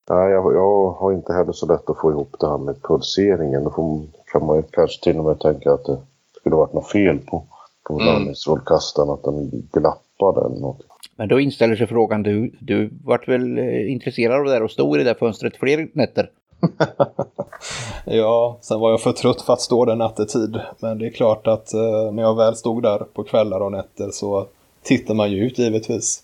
nej, 0.10 0.32
jag, 0.32 0.54
jag 0.54 0.92
har 0.92 1.14
inte 1.14 1.34
heller 1.34 1.52
så 1.52 1.66
lätt 1.66 1.90
att 1.90 1.98
få 1.98 2.12
ihop 2.12 2.36
det 2.40 2.48
här 2.48 2.58
med 2.58 2.82
pulseringen. 2.82 3.64
Då 3.64 3.70
får, 3.70 4.02
kan 4.32 4.46
man 4.46 4.58
ju 4.58 4.64
kanske 4.72 5.04
till 5.04 5.20
och 5.20 5.26
med 5.26 5.40
tänka 5.40 5.72
att 5.74 5.86
det 5.86 5.98
skulle 6.40 6.56
varit 6.56 6.74
något 6.74 6.92
fel 6.92 7.20
på, 7.20 7.44
på 7.88 7.94
mm. 7.94 8.06
landningsstrålkastaren, 8.06 9.10
att 9.10 9.24
den 9.24 9.50
glappade 9.74 10.46
eller 10.46 10.62
något. 10.62 10.82
Men 11.16 11.28
då 11.28 11.40
inställer 11.40 11.76
sig 11.76 11.88
frågan, 11.88 12.24
du, 12.24 12.52
du 12.60 12.90
vart 13.04 13.28
väl 13.28 13.58
eh, 13.58 13.92
intresserad 13.92 14.40
av 14.40 14.46
det 14.46 14.52
där 14.52 14.64
och 14.64 14.72
stod 14.72 14.96
i 14.96 14.98
det 14.98 15.04
där 15.04 15.14
fönstret 15.14 15.58
fler 15.58 15.90
nätter? 15.94 16.30
ja, 18.06 18.58
sen 18.62 18.80
var 18.80 18.92
jag 18.92 19.02
för 19.02 19.12
trött 19.12 19.42
för 19.42 19.54
att 19.54 19.62
stå 19.62 19.86
där 19.86 19.96
nattetid. 19.96 20.60
Men 20.80 21.00
det 21.00 21.06
är 21.06 21.12
klart 21.12 21.48
att 21.48 21.74
eh, 21.74 22.12
när 22.12 22.24
jag 22.24 22.36
väl 22.36 22.56
stod 22.56 22.84
där 22.84 22.98
på 22.98 23.24
kvällar 23.24 23.60
och 23.60 23.72
nätter 23.72 24.10
så 24.12 24.48
tittar 24.84 25.14
man 25.14 25.32
ju 25.32 25.46
ut 25.46 25.60
givetvis. 25.60 26.24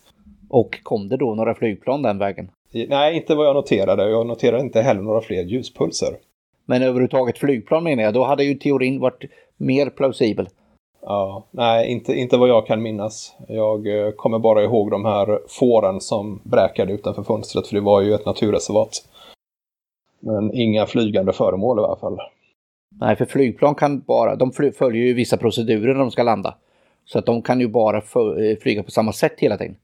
Och 0.50 0.80
kom 0.84 1.10
det 1.10 1.18
då 1.18 1.36
några 1.36 1.56
flygplan 1.56 2.02
den 2.02 2.18
vägen? 2.18 2.50
Nej, 2.72 3.16
inte 3.16 3.36
vad 3.36 3.46
jag 3.46 3.56
noterade. 3.56 4.10
Jag 4.10 4.28
noterade 4.28 4.64
inte 4.64 4.82
heller 4.82 5.02
några 5.02 5.22
fler 5.22 5.44
ljuspulser. 5.44 6.16
Men 6.66 6.82
överhuvudtaget 6.82 7.38
flygplan 7.38 7.84
menar 7.84 8.04
jag, 8.04 8.14
då 8.14 8.24
hade 8.24 8.44
ju 8.44 8.56
teorin 8.56 9.00
varit 9.00 9.24
mer 9.58 9.90
plausibel. 9.90 10.50
Ja, 11.02 11.44
nej, 11.52 11.92
inte, 11.92 12.14
inte 12.14 12.38
vad 12.38 12.50
jag 12.50 12.68
kan 12.68 12.82
minnas. 12.82 13.36
Jag 13.48 13.88
eh, 13.88 14.12
kommer 14.12 14.40
bara 14.40 14.64
ihåg 14.64 14.92
de 14.92 15.06
här 15.06 15.40
fåren 15.48 16.02
som 16.02 16.42
bräkade 16.44 16.94
utanför 16.94 17.24
fönstret, 17.24 17.68
för 17.68 17.76
det 17.76 17.82
var 17.82 18.02
ju 18.02 18.14
ett 18.14 18.26
naturreservat. 18.26 19.08
Men 20.22 20.54
inga 20.54 20.86
flygande 20.86 21.34
föremål 21.34 21.80
i 21.80 21.84
alla 21.84 21.96
fall. 21.96 22.18
Nej, 23.00 23.16
för 23.16 23.26
flygplan 23.26 23.76
kan 23.76 24.00
bara, 24.00 24.36
de 24.36 24.52
följer 24.52 25.06
ju 25.06 25.14
vissa 25.14 25.38
procedurer 25.38 25.94
när 25.94 26.00
de 26.00 26.12
ska 26.12 26.24
landa. 26.24 26.56
Så 27.06 27.20
att 27.20 27.26
de 27.26 27.42
kan 27.42 27.60
ju 27.60 27.68
bara 27.68 27.98
eh, 27.98 28.58
flyga 28.62 28.84
på 28.84 28.92
samma 28.92 29.14
sätt 29.14 29.34
hela 29.38 29.58
tiden. 29.58 29.76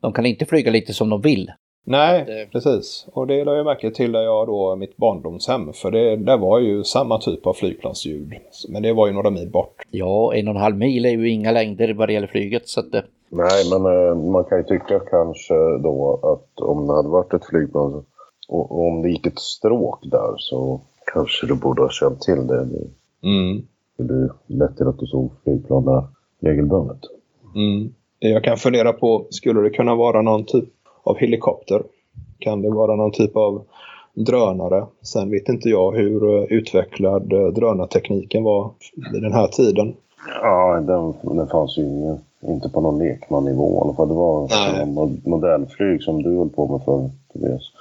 De 0.00 0.12
kan 0.12 0.26
inte 0.26 0.44
flyga 0.44 0.70
lite 0.70 0.94
som 0.94 1.10
de 1.10 1.20
vill. 1.20 1.50
Nej, 1.86 2.24
det... 2.26 2.48
precis. 2.52 3.06
Och 3.12 3.26
det 3.26 3.44
lade 3.44 3.56
jag 3.56 3.66
märke 3.66 3.90
till 3.90 4.12
där 4.12 4.22
jag 4.22 4.46
då 4.46 4.76
mitt 4.76 4.96
barndomshem. 4.96 5.72
För 5.72 5.90
det 5.90 6.16
där 6.16 6.36
var 6.36 6.60
ju 6.60 6.84
samma 6.84 7.18
typ 7.18 7.46
av 7.46 7.54
flygplansljud. 7.54 8.34
Men 8.68 8.82
det 8.82 8.92
var 8.92 9.06
ju 9.06 9.12
några 9.12 9.30
mil 9.30 9.50
bort. 9.50 9.82
Ja, 9.90 10.34
en 10.34 10.48
och 10.48 10.54
en 10.54 10.60
halv 10.60 10.76
mil 10.76 11.04
är 11.04 11.10
ju 11.10 11.30
inga 11.30 11.52
längder 11.52 11.94
vad 11.94 12.08
det 12.08 12.12
gäller 12.12 12.26
flyget. 12.26 12.68
Så 12.68 12.80
att 12.80 12.92
det... 12.92 13.04
Nej, 13.28 13.70
men 13.70 14.08
eh, 14.08 14.14
man 14.14 14.44
kan 14.44 14.58
ju 14.58 14.64
tycka 14.64 14.98
kanske 14.98 15.54
då 15.78 16.20
att 16.22 16.60
om 16.60 16.86
det 16.86 16.94
hade 16.94 17.08
varit 17.08 17.34
ett 17.34 17.44
flygplan 17.44 18.04
och, 18.54 18.72
och 18.72 18.86
om 18.86 19.02
det 19.02 19.08
gick 19.08 19.26
ett 19.26 19.38
stråk 19.38 19.98
där 20.02 20.34
så 20.36 20.80
kanske 21.12 21.46
du 21.46 21.54
borde 21.54 21.82
ha 21.82 21.90
känt 21.90 22.20
till 22.20 22.46
det. 22.46 22.68
Mm. 23.22 23.62
Det 23.96 24.28
lätt 24.46 24.76
till 24.76 24.86
att 24.86 24.98
du 24.98 25.06
såg 25.06 25.30
flygplan 25.44 25.84
där 25.84 26.02
regelbundet. 26.40 27.00
Mm. 27.54 27.94
Jag 28.18 28.44
kan 28.44 28.56
fundera 28.56 28.92
på, 28.92 29.26
skulle 29.30 29.60
det 29.60 29.70
kunna 29.70 29.94
vara 29.94 30.22
någon 30.22 30.44
typ 30.44 30.68
av 31.02 31.16
helikopter? 31.16 31.82
Kan 32.38 32.62
det 32.62 32.70
vara 32.70 32.96
någon 32.96 33.12
typ 33.12 33.36
av 33.36 33.64
drönare? 34.14 34.86
Sen 35.02 35.30
vet 35.30 35.48
inte 35.48 35.68
jag 35.68 35.92
hur 35.92 36.36
eh, 36.36 36.44
utvecklad 36.44 37.32
eh, 37.32 37.46
drönartekniken 37.46 38.44
var 38.44 38.70
vid 39.12 39.22
den 39.22 39.32
här 39.32 39.48
tiden. 39.48 39.94
Ja, 40.42 40.80
den, 40.80 41.36
den 41.36 41.48
fanns 41.48 41.78
ju 41.78 42.16
inte 42.40 42.68
på 42.68 42.80
någon 42.80 42.98
lekmannivå 42.98 43.74
i 43.74 43.80
alla 43.80 43.94
fall. 43.94 44.08
Det 44.08 44.14
var 44.14 45.28
modellflyg 45.28 46.02
som 46.02 46.22
du 46.22 46.36
höll 46.36 46.48
på 46.48 46.66
med 46.66 46.84
förr, 46.84 47.10
Tobias. 47.32 47.72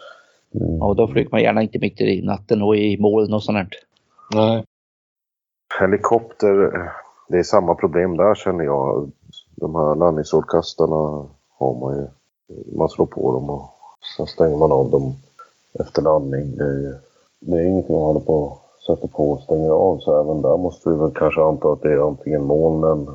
Mm. 0.53 0.77
Ja, 0.77 0.93
då 0.93 1.07
flyger 1.07 1.31
man 1.31 1.41
gärna 1.41 1.61
inte 1.61 1.79
mitt 1.79 2.01
i 2.01 2.21
natten 2.21 2.61
och 2.61 2.75
i 2.75 2.97
moln 2.97 3.33
och 3.33 3.43
sånt. 3.43 3.69
Nej. 4.35 4.63
Helikopter, 5.79 6.71
det 7.29 7.37
är 7.37 7.43
samma 7.43 7.75
problem 7.75 8.17
där 8.17 8.35
känner 8.35 8.63
jag. 8.63 9.11
De 9.55 9.75
här 9.75 9.95
landningsstrålkastarna 9.95 11.25
har 11.57 11.79
man 11.79 11.95
ju. 11.95 12.07
Man 12.77 12.89
slår 12.89 13.05
på 13.05 13.33
dem 13.33 13.49
och 13.49 13.69
sen 14.17 14.27
stänger 14.27 14.57
man 14.57 14.71
av 14.71 14.91
dem 14.91 15.15
efter 15.79 16.01
landning. 16.01 16.55
Det 16.57 16.63
är, 16.63 16.95
det 17.39 17.57
är 17.57 17.65
ingenting 17.65 17.95
man 17.95 18.05
håller 18.05 18.19
på 18.19 18.51
att 18.51 18.83
sätta 18.83 19.07
på 19.07 19.31
och 19.31 19.41
stänger 19.41 19.69
av. 19.69 19.99
Så 19.99 20.21
även 20.21 20.41
där 20.41 20.57
måste 20.57 20.89
vi 20.89 20.95
väl 20.95 21.11
kanske 21.15 21.41
anta 21.41 21.71
att 21.71 21.81
det 21.81 21.93
är 21.93 22.07
antingen 22.07 22.43
molnen 22.43 23.07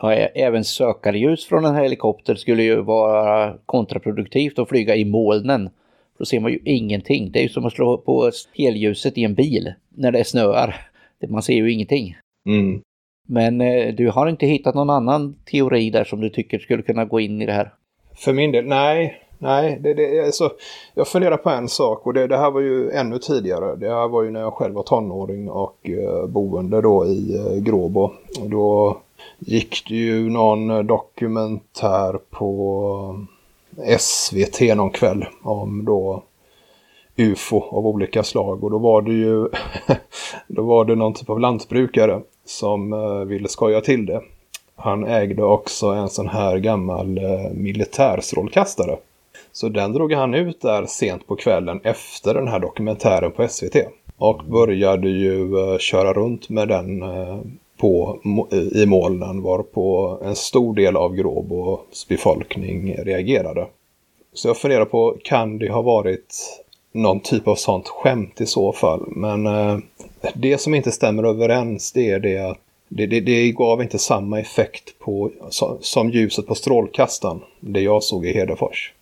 Ja, 0.00 0.12
även 0.12 0.64
sökarljus 0.64 1.46
från 1.46 1.64
en 1.64 1.76
helikopter 1.76 2.34
skulle 2.34 2.62
ju 2.62 2.82
vara 2.82 3.54
kontraproduktivt 3.66 4.58
att 4.58 4.68
flyga 4.68 4.96
i 4.96 5.04
molnen. 5.04 5.70
Då 6.18 6.24
ser 6.24 6.40
man 6.40 6.52
ju 6.52 6.58
ingenting. 6.64 7.30
Det 7.32 7.38
är 7.38 7.42
ju 7.42 7.48
som 7.48 7.66
att 7.66 7.72
slå 7.72 7.98
på 7.98 8.30
helljuset 8.54 9.18
i 9.18 9.24
en 9.24 9.34
bil 9.34 9.72
när 9.94 10.12
det 10.12 10.24
snöar. 10.24 10.88
Man 11.28 11.42
ser 11.42 11.54
ju 11.54 11.72
ingenting. 11.72 12.16
Mm. 12.46 12.80
Men 13.28 13.60
eh, 13.60 13.94
du 13.94 14.10
har 14.10 14.26
inte 14.28 14.46
hittat 14.46 14.74
någon 14.74 14.90
annan 14.90 15.34
teori 15.50 15.90
där 15.90 16.04
som 16.04 16.20
du 16.20 16.30
tycker 16.30 16.58
skulle 16.58 16.82
kunna 16.82 17.04
gå 17.04 17.20
in 17.20 17.42
i 17.42 17.46
det 17.46 17.52
här? 17.52 17.72
För 18.16 18.32
min 18.32 18.52
del, 18.52 18.64
nej. 18.64 19.24
Nej, 19.40 19.78
det, 19.80 19.94
det, 19.94 20.24
alltså, 20.24 20.50
jag 20.94 21.08
funderar 21.08 21.36
på 21.36 21.50
en 21.50 21.68
sak 21.68 22.06
och 22.06 22.14
det, 22.14 22.26
det, 22.26 22.36
här 22.36 22.50
var 22.50 22.60
ju 22.60 22.90
ännu 22.90 23.18
tidigare. 23.18 23.76
Det 23.76 23.88
här 23.88 24.08
var 24.08 24.22
ju 24.22 24.30
när 24.30 24.40
jag 24.40 24.52
själv 24.52 24.74
var 24.74 24.82
tonåring 24.82 25.50
och 25.50 25.90
eh, 25.90 26.26
boende 26.26 26.80
då 26.80 27.06
i 27.06 27.36
eh, 27.36 27.62
Gråbo. 27.62 28.10
Då 28.42 28.98
gick 29.38 29.88
det 29.88 29.94
ju 29.94 30.30
någon 30.30 30.86
dokumentär 30.86 32.18
på 32.30 33.26
SVT 33.98 34.60
någon 34.76 34.90
kväll 34.90 35.26
om 35.42 35.84
då 35.84 36.22
UFO 37.16 37.62
av 37.62 37.86
olika 37.86 38.22
slag 38.22 38.64
och 38.64 38.70
då 38.70 38.78
var 38.78 39.02
det 39.02 39.12
ju 39.12 39.48
då 40.46 40.62
var 40.62 40.84
det 40.84 40.94
någon 40.94 41.14
typ 41.14 41.30
av 41.30 41.40
lantbrukare 41.40 42.20
som 42.44 42.92
eh, 42.92 43.24
ville 43.24 43.48
skoja 43.48 43.80
till 43.80 44.06
det. 44.06 44.22
Han 44.76 45.06
ägde 45.06 45.42
också 45.42 45.86
en 45.86 46.08
sån 46.08 46.28
här 46.28 46.58
gammal 46.58 47.18
eh, 47.18 47.50
militärstrålkastare. 47.54 48.96
Så 49.52 49.68
den 49.68 49.92
drog 49.92 50.12
han 50.12 50.34
ut 50.34 50.60
där 50.60 50.86
sent 50.86 51.26
på 51.26 51.36
kvällen 51.36 51.80
efter 51.84 52.34
den 52.34 52.48
här 52.48 52.58
dokumentären 52.58 53.32
på 53.32 53.48
SVT. 53.48 53.76
Och 54.16 54.44
började 54.44 55.08
ju 55.08 55.58
eh, 55.58 55.78
köra 55.78 56.12
runt 56.12 56.48
med 56.48 56.68
den 56.68 57.02
på, 57.78 58.20
i 58.74 58.86
molnen 58.86 59.42
varpå 59.42 60.18
en 60.24 60.36
stor 60.36 60.74
del 60.74 60.96
av 60.96 61.14
Gråbos 61.14 62.08
befolkning 62.08 62.94
reagerade. 62.94 63.66
Så 64.32 64.48
jag 64.48 64.56
funderar 64.56 64.84
på, 64.84 65.16
kan 65.24 65.58
det 65.58 65.72
ha 65.72 65.82
varit 65.82 66.36
någon 66.92 67.20
typ 67.20 67.48
av 67.48 67.54
sånt 67.54 67.88
skämt 67.88 68.40
i 68.40 68.46
så 68.46 68.72
fall? 68.72 69.04
Men 69.06 69.46
eh, 69.46 69.78
det 70.34 70.58
som 70.60 70.74
inte 70.74 70.92
stämmer 70.92 71.22
överens 71.22 71.92
det 71.92 72.10
är 72.10 72.20
det 72.20 72.38
att 72.38 72.58
det, 72.88 73.06
det, 73.06 73.20
det 73.20 73.52
gav 73.52 73.82
inte 73.82 73.98
samma 73.98 74.40
effekt 74.40 74.98
på, 74.98 75.30
som 75.80 76.10
ljuset 76.10 76.46
på 76.46 76.54
strålkastaren, 76.54 77.40
det 77.60 77.80
jag 77.80 78.02
såg 78.02 78.26
i 78.26 78.32
Hedefors. 78.32 78.92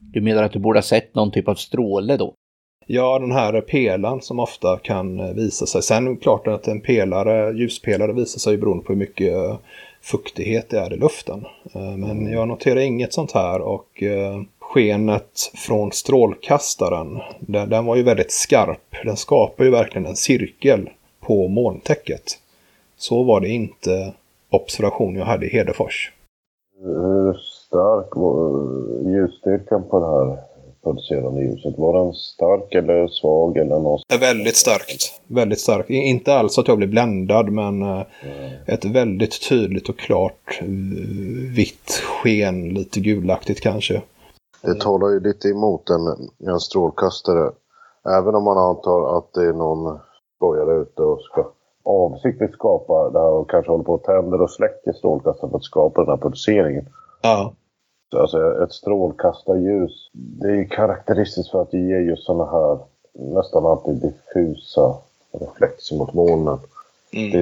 Du 0.00 0.20
menar 0.20 0.42
att 0.42 0.52
du 0.52 0.58
borde 0.58 0.78
ha 0.78 0.82
sett 0.82 1.14
någon 1.14 1.30
typ 1.30 1.48
av 1.48 1.54
stråle 1.54 2.16
då? 2.16 2.34
Ja, 2.86 3.18
den 3.18 3.32
här 3.32 3.60
pelaren 3.60 4.20
som 4.20 4.40
ofta 4.40 4.78
kan 4.78 5.20
eh, 5.20 5.34
visa 5.34 5.66
sig. 5.66 5.82
Sen 5.82 6.06
är 6.06 6.10
det 6.10 6.16
klart 6.16 6.46
att 6.46 6.68
en 6.68 6.80
pelare, 6.80 7.52
ljuspelare 7.52 8.12
visar 8.12 8.38
sig 8.38 8.56
beroende 8.56 8.84
på 8.84 8.92
hur 8.92 8.98
mycket 8.98 9.34
eh, 9.34 9.56
fuktighet 10.02 10.70
det 10.70 10.78
är 10.78 10.92
i 10.92 10.96
luften. 10.96 11.44
Eh, 11.74 11.96
men 11.96 12.32
jag 12.32 12.48
noterar 12.48 12.80
inget 12.80 13.12
sånt 13.12 13.32
här 13.32 13.60
och 13.60 14.02
skenet 14.60 15.52
från 15.66 15.92
strålkastaren, 15.92 17.20
den, 17.40 17.68
den 17.68 17.84
var 17.84 17.96
ju 17.96 18.02
väldigt 18.02 18.32
skarp. 18.32 18.94
Den 19.04 19.16
skapar 19.16 19.64
ju 19.64 19.70
verkligen 19.70 20.06
en 20.06 20.16
cirkel 20.16 20.90
på 21.20 21.48
molntäcket. 21.48 22.38
Så 22.96 23.22
var 23.22 23.40
det 23.40 23.48
inte 23.48 24.12
observation 24.50 25.14
jag 25.14 25.24
hade 25.24 25.46
i 25.46 25.48
Hedefors. 25.48 26.12
Hur 26.82 27.32
stark 27.32 28.16
var 28.16 28.50
ljusstyrkan 29.10 29.84
på 29.90 30.00
det 30.00 30.06
här 30.06 30.53
producerande 30.84 31.40
ljuset. 31.42 31.78
Var 31.78 32.04
den 32.04 32.12
stark 32.12 32.74
eller 32.74 33.08
svag 33.08 33.56
eller 33.56 33.78
något? 33.78 34.02
Väldigt 34.20 34.56
starkt. 34.56 35.20
Väldigt 35.26 35.60
starkt. 35.60 35.90
Inte 35.90 36.34
alls 36.34 36.58
att 36.58 36.68
jag 36.68 36.78
blir 36.78 36.88
bländad 36.88 37.52
men 37.52 37.82
mm. 37.82 38.04
ett 38.66 38.84
väldigt 38.84 39.48
tydligt 39.48 39.88
och 39.88 39.98
klart 39.98 40.60
eh, 40.60 40.66
vitt 41.56 41.90
sken. 41.90 42.68
Lite 42.68 43.00
gulaktigt 43.00 43.60
kanske. 43.60 44.02
Det 44.62 44.80
talar 44.80 45.10
ju 45.10 45.20
lite 45.20 45.48
emot 45.48 45.90
en, 45.90 46.28
en 46.48 46.60
strålkastare. 46.60 47.52
Även 48.18 48.34
om 48.34 48.44
man 48.44 48.58
antar 48.58 49.18
att 49.18 49.32
det 49.34 49.44
är 49.44 49.52
någon 49.52 49.98
skojare 50.36 50.82
ute 50.82 51.02
och 51.02 51.20
ska 51.20 51.50
avsiktligt 51.84 52.54
skapa 52.54 53.10
det 53.10 53.18
här 53.18 53.30
och 53.30 53.50
kanske 53.50 53.70
håller 53.72 53.84
på 53.84 53.92
och 53.92 54.02
tänder 54.02 54.42
och 54.42 54.50
släcker 54.50 54.92
strålkastaren 54.92 55.50
för 55.50 55.56
att 55.56 55.64
skapa 55.64 56.00
den 56.00 56.10
här 56.10 56.16
pulseringen. 56.16 56.88
Ja. 57.22 57.52
Alltså 58.14 58.62
ett 58.64 58.72
strålkastarljus, 58.72 60.10
det 60.12 60.48
är 60.48 60.54
ju 60.54 60.68
karaktäristiskt 60.68 61.50
för 61.50 61.62
att 61.62 61.70
det 61.70 61.78
ger 61.78 62.00
just 62.00 62.24
sådana 62.24 62.50
här 62.50 62.78
nästan 63.12 63.66
alltid 63.66 63.94
diffusa 63.94 64.96
reflexer 65.40 65.96
mot 65.96 66.14
molnen. 66.14 66.58
Mm. 67.12 67.30
Det 67.30 67.38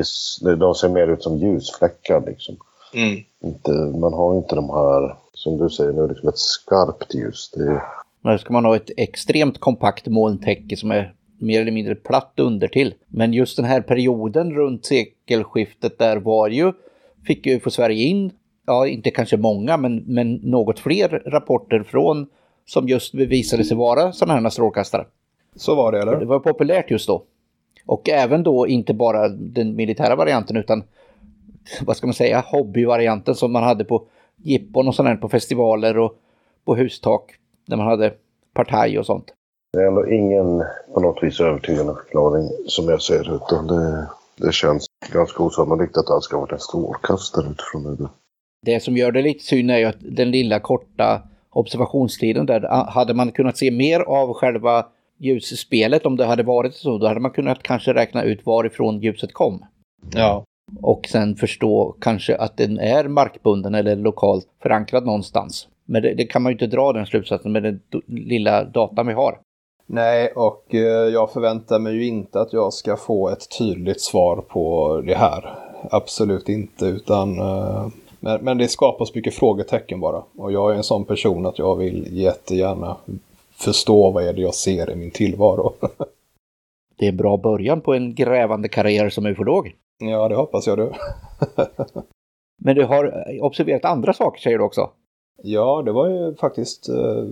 är, 0.51 0.57
de 0.57 0.75
ser 0.75 0.89
mer 0.89 1.07
ut 1.07 1.23
som 1.23 1.39
ljusfläckar 1.39 2.23
liksom. 2.27 2.57
Mm. 2.95 3.21
Inte, 3.41 3.71
man 3.73 4.15
har 4.15 4.37
inte 4.37 4.55
de 4.55 4.71
här, 4.71 5.17
som 5.35 5.59
du 5.59 5.71
säger 5.71 5.93
nu, 5.93 6.09
liksom 6.09 6.29
ett 6.29 6.39
skarpt 6.39 7.15
ljus. 7.15 7.51
Det... 7.55 7.83
Men 8.21 8.39
ska 8.39 8.53
man 8.53 8.65
ha 8.65 8.77
ett 8.77 8.91
extremt 8.97 9.59
kompakt 9.59 10.07
molntäcke 10.07 10.77
som 10.77 10.91
är 10.91 11.15
mer 11.39 11.61
eller 11.61 11.73
mindre 11.73 11.95
platt 11.95 12.33
under 12.37 12.69
till. 12.69 12.95
Men 13.07 13.33
just 13.33 13.57
den 13.57 13.65
här 13.65 13.81
perioden 13.81 14.53
runt 14.53 14.87
sekelskiftet 14.87 15.99
där 15.99 16.17
var 16.17 16.49
ju, 16.49 16.73
fick 17.27 17.47
ju 17.47 17.61
för 17.61 17.71
Sverige 17.71 18.05
in, 18.05 18.31
ja 18.67 18.87
inte 18.87 19.11
kanske 19.11 19.37
många, 19.37 19.77
men, 19.77 19.97
men 20.07 20.35
något 20.35 20.79
fler 20.79 21.23
rapporter 21.27 21.83
från 21.83 22.27
som 22.67 22.89
just 22.89 23.13
bevisade 23.13 23.65
sig 23.65 23.77
vara 23.77 24.13
sådana 24.13 24.41
här 24.41 24.51
strålkastare. 24.51 25.07
Så 25.57 25.75
var 25.75 25.93
det 25.93 26.03
eller? 26.03 26.21
Det 26.21 26.27
var 26.27 26.39
populärt 26.39 26.91
just 26.91 27.07
då. 27.07 27.23
Och 27.87 28.09
även 28.09 28.43
då 28.43 28.67
inte 28.67 28.95
bara 28.95 29.29
den 29.29 29.77
militära 29.77 30.17
varianten 30.17 30.57
utan 30.57 30.85
vad 31.83 31.97
ska 31.97 32.07
man 32.07 32.15
säga, 32.15 32.45
hobbyvarianten 32.47 33.35
som 33.35 33.53
man 33.53 33.63
hade 33.63 33.85
på 33.85 34.07
jippon 34.37 34.89
och 34.89 34.95
sådär 34.95 35.17
på 35.17 35.29
festivaler 35.29 35.99
och 35.99 36.15
på 36.65 36.75
hustak 36.75 37.31
när 37.67 37.77
man 37.77 37.87
hade 37.87 38.15
partaj 38.55 38.99
och 38.99 39.07
sånt. 39.07 39.33
Det 39.73 39.79
är 39.83 39.87
ändå 39.87 40.09
ingen 40.09 40.65
på 40.95 41.01
något 41.01 41.23
vis 41.23 41.41
övertygande 41.41 41.95
förklaring 41.95 42.49
som 42.67 42.89
jag 42.89 43.03
ser 43.03 43.35
utan 43.35 43.67
det, 43.67 44.07
det 44.37 44.53
känns 44.53 44.87
ganska 45.13 45.43
osannolikt 45.43 45.97
att 45.97 46.07
det 46.07 46.23
ska 46.23 46.37
ha 46.37 46.41
varit 46.41 46.53
en 46.53 46.59
strålkastare 46.59 47.47
utifrån 47.51 47.97
det. 47.97 48.09
Det 48.67 48.81
som 48.81 48.97
gör 48.97 49.13
det 49.13 49.23
lite 49.23 49.45
synd 49.45 49.71
är 49.71 49.79
ju 49.79 49.85
att 49.85 49.97
den 50.01 50.31
lilla 50.31 50.61
korta 50.61 51.23
observationstiden 51.51 52.47
där 52.47 52.91
hade 52.91 53.15
man 53.15 53.33
kunnat 53.33 53.57
se 53.57 53.71
mer 53.71 54.01
av 54.01 54.33
själva 54.35 54.87
ljusspelet 55.19 56.07
om 56.07 56.17
det 56.17 56.25
hade 56.25 56.43
varit 56.43 56.75
så. 56.75 56.99
Då 56.99 57.07
hade 57.07 57.21
man 57.21 57.31
kunnat 57.31 57.63
kanske 57.63 57.95
räkna 57.95 58.23
ut 58.23 58.47
varifrån 58.47 59.01
ljuset 59.01 59.33
kom. 59.33 59.65
Ja. 60.15 60.45
Och 60.81 61.07
sen 61.11 61.37
förstå 61.37 61.97
kanske 62.01 62.37
att 62.37 62.57
den 62.57 62.79
är 62.79 63.09
markbunden 63.09 63.75
eller 63.75 63.97
lokalt 63.97 64.47
förankrad 64.63 65.07
någonstans. 65.07 65.69
Men 65.85 66.03
det, 66.03 66.15
det 66.15 66.25
kan 66.25 66.43
man 66.43 66.51
ju 66.51 66.55
inte 66.55 66.77
dra 66.77 66.93
den 66.93 67.07
slutsatsen 67.07 67.53
med 67.53 67.63
den 67.63 67.81
lilla 68.07 68.65
datan 68.65 69.07
vi 69.07 69.13
har. 69.13 69.39
Nej, 69.87 70.33
och 70.37 70.75
eh, 70.75 70.81
jag 71.13 71.33
förväntar 71.33 71.79
mig 71.79 71.95
ju 71.95 72.07
inte 72.07 72.41
att 72.41 72.53
jag 72.53 72.73
ska 72.73 72.97
få 72.97 73.29
ett 73.29 73.59
tydligt 73.59 74.01
svar 74.01 74.37
på 74.37 75.01
det 75.07 75.15
här. 75.15 75.59
Absolut 75.91 76.49
inte, 76.49 76.87
utan... 76.87 77.39
Men, 78.25 78.45
men 78.45 78.59
det 78.59 78.69
skapas 78.69 79.15
mycket 79.15 79.35
frågetecken 79.35 80.01
bara. 80.01 80.23
Och 80.37 80.53
jag 80.53 80.73
är 80.73 80.77
en 80.77 80.83
sån 80.83 81.05
person 81.05 81.47
att 81.47 81.59
jag 81.59 81.77
vill 81.77 82.09
jättegärna 82.11 82.97
förstå 83.51 84.11
vad 84.11 84.25
är 84.25 84.33
det 84.33 84.43
jag 84.43 84.55
ser 84.55 84.91
i 84.91 84.97
min 84.97 85.11
tillvaro. 85.11 85.73
det 86.99 87.05
är 87.05 87.09
en 87.09 87.17
bra 87.17 87.37
början 87.37 87.81
på 87.81 87.95
en 87.95 88.15
grävande 88.15 88.69
karriär 88.69 89.11
som 89.11 89.27
ufolog. 89.27 89.75
Ja, 89.99 90.29
det 90.29 90.35
hoppas 90.35 90.67
jag 90.67 90.79
du. 90.79 90.93
Men 92.65 92.77
du 92.77 92.85
har 92.85 93.27
observerat 93.41 93.85
andra 93.85 94.13
saker 94.13 94.41
säger 94.41 94.59
du 94.59 94.65
också? 94.65 94.91
Ja, 95.43 95.83
det 95.85 95.93
var 95.93 96.09
ju 96.09 96.35
faktiskt 96.35 96.89
eh, 96.89 97.25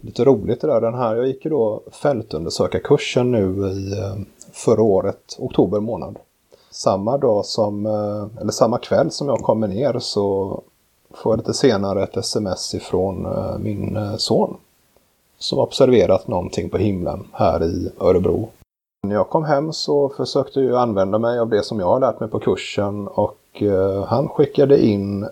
lite 0.00 0.24
roligt 0.24 0.60
det 0.60 0.66
där. 0.66 0.80
Den 0.80 0.94
här, 0.94 1.16
jag 1.16 1.26
gick 1.26 1.44
ju 1.44 1.50
då 1.50 1.82
fältundersökarkursen 2.02 3.32
nu 3.32 3.68
i 3.68 3.92
eh, 3.92 4.16
förra 4.52 4.82
året, 4.82 5.36
oktober 5.38 5.80
månad. 5.80 6.18
Samma 6.76 7.18
dag 7.18 7.44
som, 7.44 7.86
eh, 7.86 8.40
eller 8.40 8.52
samma 8.52 8.78
kväll 8.78 9.10
som 9.10 9.28
jag 9.28 9.38
kommer 9.38 9.68
ner 9.68 9.98
så 9.98 10.60
får 11.10 11.32
jag 11.32 11.38
lite 11.38 11.54
senare 11.54 12.02
ett 12.02 12.16
sms 12.16 12.74
ifrån 12.74 13.26
eh, 13.26 13.58
min 13.58 13.98
son. 14.18 14.56
Som 15.38 15.58
observerat 15.58 16.28
någonting 16.28 16.70
på 16.70 16.78
himlen 16.78 17.26
här 17.32 17.64
i 17.64 17.90
Örebro. 18.00 18.48
När 19.06 19.14
jag 19.14 19.28
kom 19.28 19.44
hem 19.44 19.72
så 19.72 20.08
försökte 20.08 20.60
jag 20.60 20.82
använda 20.82 21.18
mig 21.18 21.38
av 21.38 21.48
det 21.48 21.62
som 21.62 21.80
jag 21.80 21.86
har 21.86 22.00
lärt 22.00 22.20
mig 22.20 22.28
på 22.28 22.38
kursen 22.38 23.08
och 23.08 23.62
han 24.06 24.28
skickade 24.28 24.86
in 24.86 25.28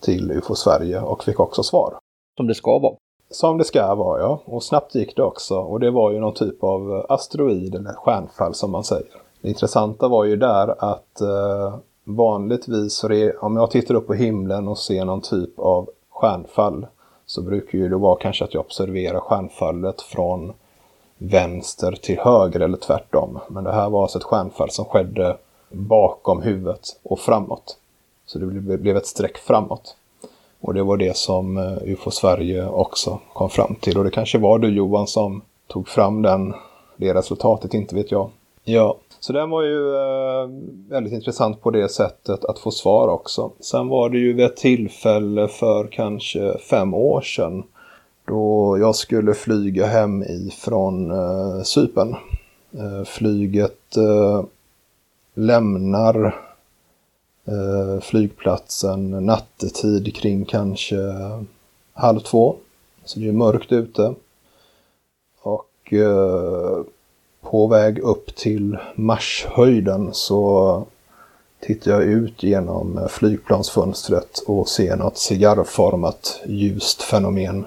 till 0.00 0.30
UFO 0.30 0.54
Sverige 0.54 1.00
och 1.00 1.24
fick 1.24 1.40
också 1.40 1.62
svar. 1.62 1.94
Som 2.36 2.46
det 2.46 2.54
ska 2.54 2.78
vara. 2.78 2.94
Som 3.30 3.58
det 3.58 3.64
ska 3.64 3.94
vara 3.94 4.20
ja. 4.20 4.40
Och 4.44 4.62
snabbt 4.62 4.94
gick 4.94 5.16
det 5.16 5.22
också. 5.22 5.58
Och 5.58 5.80
det 5.80 5.90
var 5.90 6.10
ju 6.10 6.20
någon 6.20 6.34
typ 6.34 6.64
av 6.64 7.06
asteroid 7.08 7.74
eller 7.74 7.92
stjärnfall 7.92 8.54
som 8.54 8.70
man 8.70 8.84
säger. 8.84 9.23
Det 9.44 9.48
intressanta 9.48 10.08
var 10.08 10.24
ju 10.24 10.36
där 10.36 10.74
att 10.84 11.20
eh, 11.20 11.74
vanligtvis 12.04 13.04
om 13.40 13.56
jag 13.56 13.70
tittar 13.70 13.94
upp 13.94 14.06
på 14.06 14.14
himlen 14.14 14.68
och 14.68 14.78
ser 14.78 15.04
någon 15.04 15.20
typ 15.20 15.58
av 15.58 15.90
stjärnfall 16.10 16.86
så 17.26 17.42
brukar 17.42 17.78
ju 17.78 17.88
det 17.88 17.96
vara 17.96 18.18
kanske 18.20 18.44
att 18.44 18.54
jag 18.54 18.60
observerar 18.60 19.20
stjärnfallet 19.20 20.02
från 20.02 20.52
vänster 21.18 21.92
till 21.92 22.18
höger 22.18 22.60
eller 22.60 22.76
tvärtom. 22.76 23.38
Men 23.48 23.64
det 23.64 23.72
här 23.72 23.90
var 23.90 24.02
alltså 24.02 24.18
ett 24.18 24.24
stjärnfall 24.24 24.70
som 24.70 24.84
skedde 24.84 25.36
bakom 25.70 26.42
huvudet 26.42 27.00
och 27.02 27.20
framåt. 27.20 27.78
Så 28.26 28.38
det 28.38 28.46
blev 28.78 28.96
ett 28.96 29.06
streck 29.06 29.38
framåt. 29.38 29.96
Och 30.60 30.74
det 30.74 30.82
var 30.82 30.96
det 30.96 31.16
som 31.16 31.56
eh, 31.56 31.92
UFO 31.92 32.10
Sverige 32.10 32.68
också 32.68 33.18
kom 33.32 33.50
fram 33.50 33.74
till. 33.74 33.98
Och 33.98 34.04
det 34.04 34.10
kanske 34.10 34.38
var 34.38 34.58
du 34.58 34.68
Johan 34.68 35.06
som 35.06 35.42
tog 35.66 35.88
fram 35.88 36.22
den, 36.22 36.54
det 36.96 37.14
resultatet, 37.14 37.74
inte 37.74 37.94
vet 37.94 38.10
jag. 38.10 38.30
Ja, 38.64 38.98
så 39.20 39.32
den 39.32 39.50
var 39.50 39.62
ju 39.62 39.94
eh, 39.94 40.48
väldigt 40.88 41.12
intressant 41.12 41.60
på 41.62 41.70
det 41.70 41.88
sättet 41.88 42.44
att 42.44 42.58
få 42.58 42.70
svar 42.70 43.08
också. 43.08 43.50
Sen 43.60 43.88
var 43.88 44.10
det 44.10 44.18
ju 44.18 44.32
vid 44.32 44.46
ett 44.46 44.56
tillfälle 44.56 45.48
för 45.48 45.86
kanske 45.86 46.58
fem 46.58 46.94
år 46.94 47.20
sedan 47.20 47.62
då 48.26 48.78
jag 48.78 48.96
skulle 48.96 49.34
flyga 49.34 49.86
hem 49.86 50.22
ifrån 50.22 51.10
eh, 51.10 51.62
Sypen. 51.62 52.14
Eh, 52.72 53.04
flyget 53.04 53.96
eh, 53.96 54.44
lämnar 55.34 56.26
eh, 57.44 58.00
flygplatsen 58.00 59.26
nattetid 59.26 60.14
kring 60.16 60.44
kanske 60.44 60.96
halv 61.92 62.20
två. 62.20 62.56
Så 63.04 63.20
det 63.20 63.28
är 63.28 63.32
mörkt 63.32 63.72
ute. 63.72 64.14
Och 65.42 65.92
eh, 65.92 66.82
på 67.44 67.66
väg 67.66 67.98
upp 67.98 68.36
till 68.36 68.78
Marshöjden 68.94 70.08
så 70.12 70.84
tittar 71.60 71.90
jag 71.90 72.02
ut 72.02 72.42
genom 72.42 73.08
flygplansfönstret 73.10 74.42
och 74.46 74.68
ser 74.68 74.96
något 74.96 75.18
cigarrformat 75.18 76.40
ljust 76.46 77.02
fenomen 77.02 77.64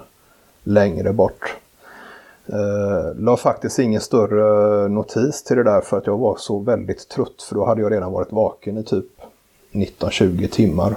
längre 0.62 1.12
bort. 1.12 1.56
Eh, 2.46 3.16
la 3.16 3.36
faktiskt 3.36 3.78
ingen 3.78 4.00
större 4.00 4.88
notis 4.88 5.42
till 5.42 5.56
det 5.56 5.64
där 5.64 5.80
för 5.80 5.98
att 5.98 6.06
jag 6.06 6.18
var 6.18 6.36
så 6.38 6.58
väldigt 6.58 7.08
trött 7.08 7.42
för 7.48 7.54
då 7.54 7.64
hade 7.64 7.80
jag 7.80 7.92
redan 7.92 8.12
varit 8.12 8.32
vaken 8.32 8.78
i 8.78 8.82
typ 8.82 9.06
19-20 9.72 10.48
timmar. 10.48 10.94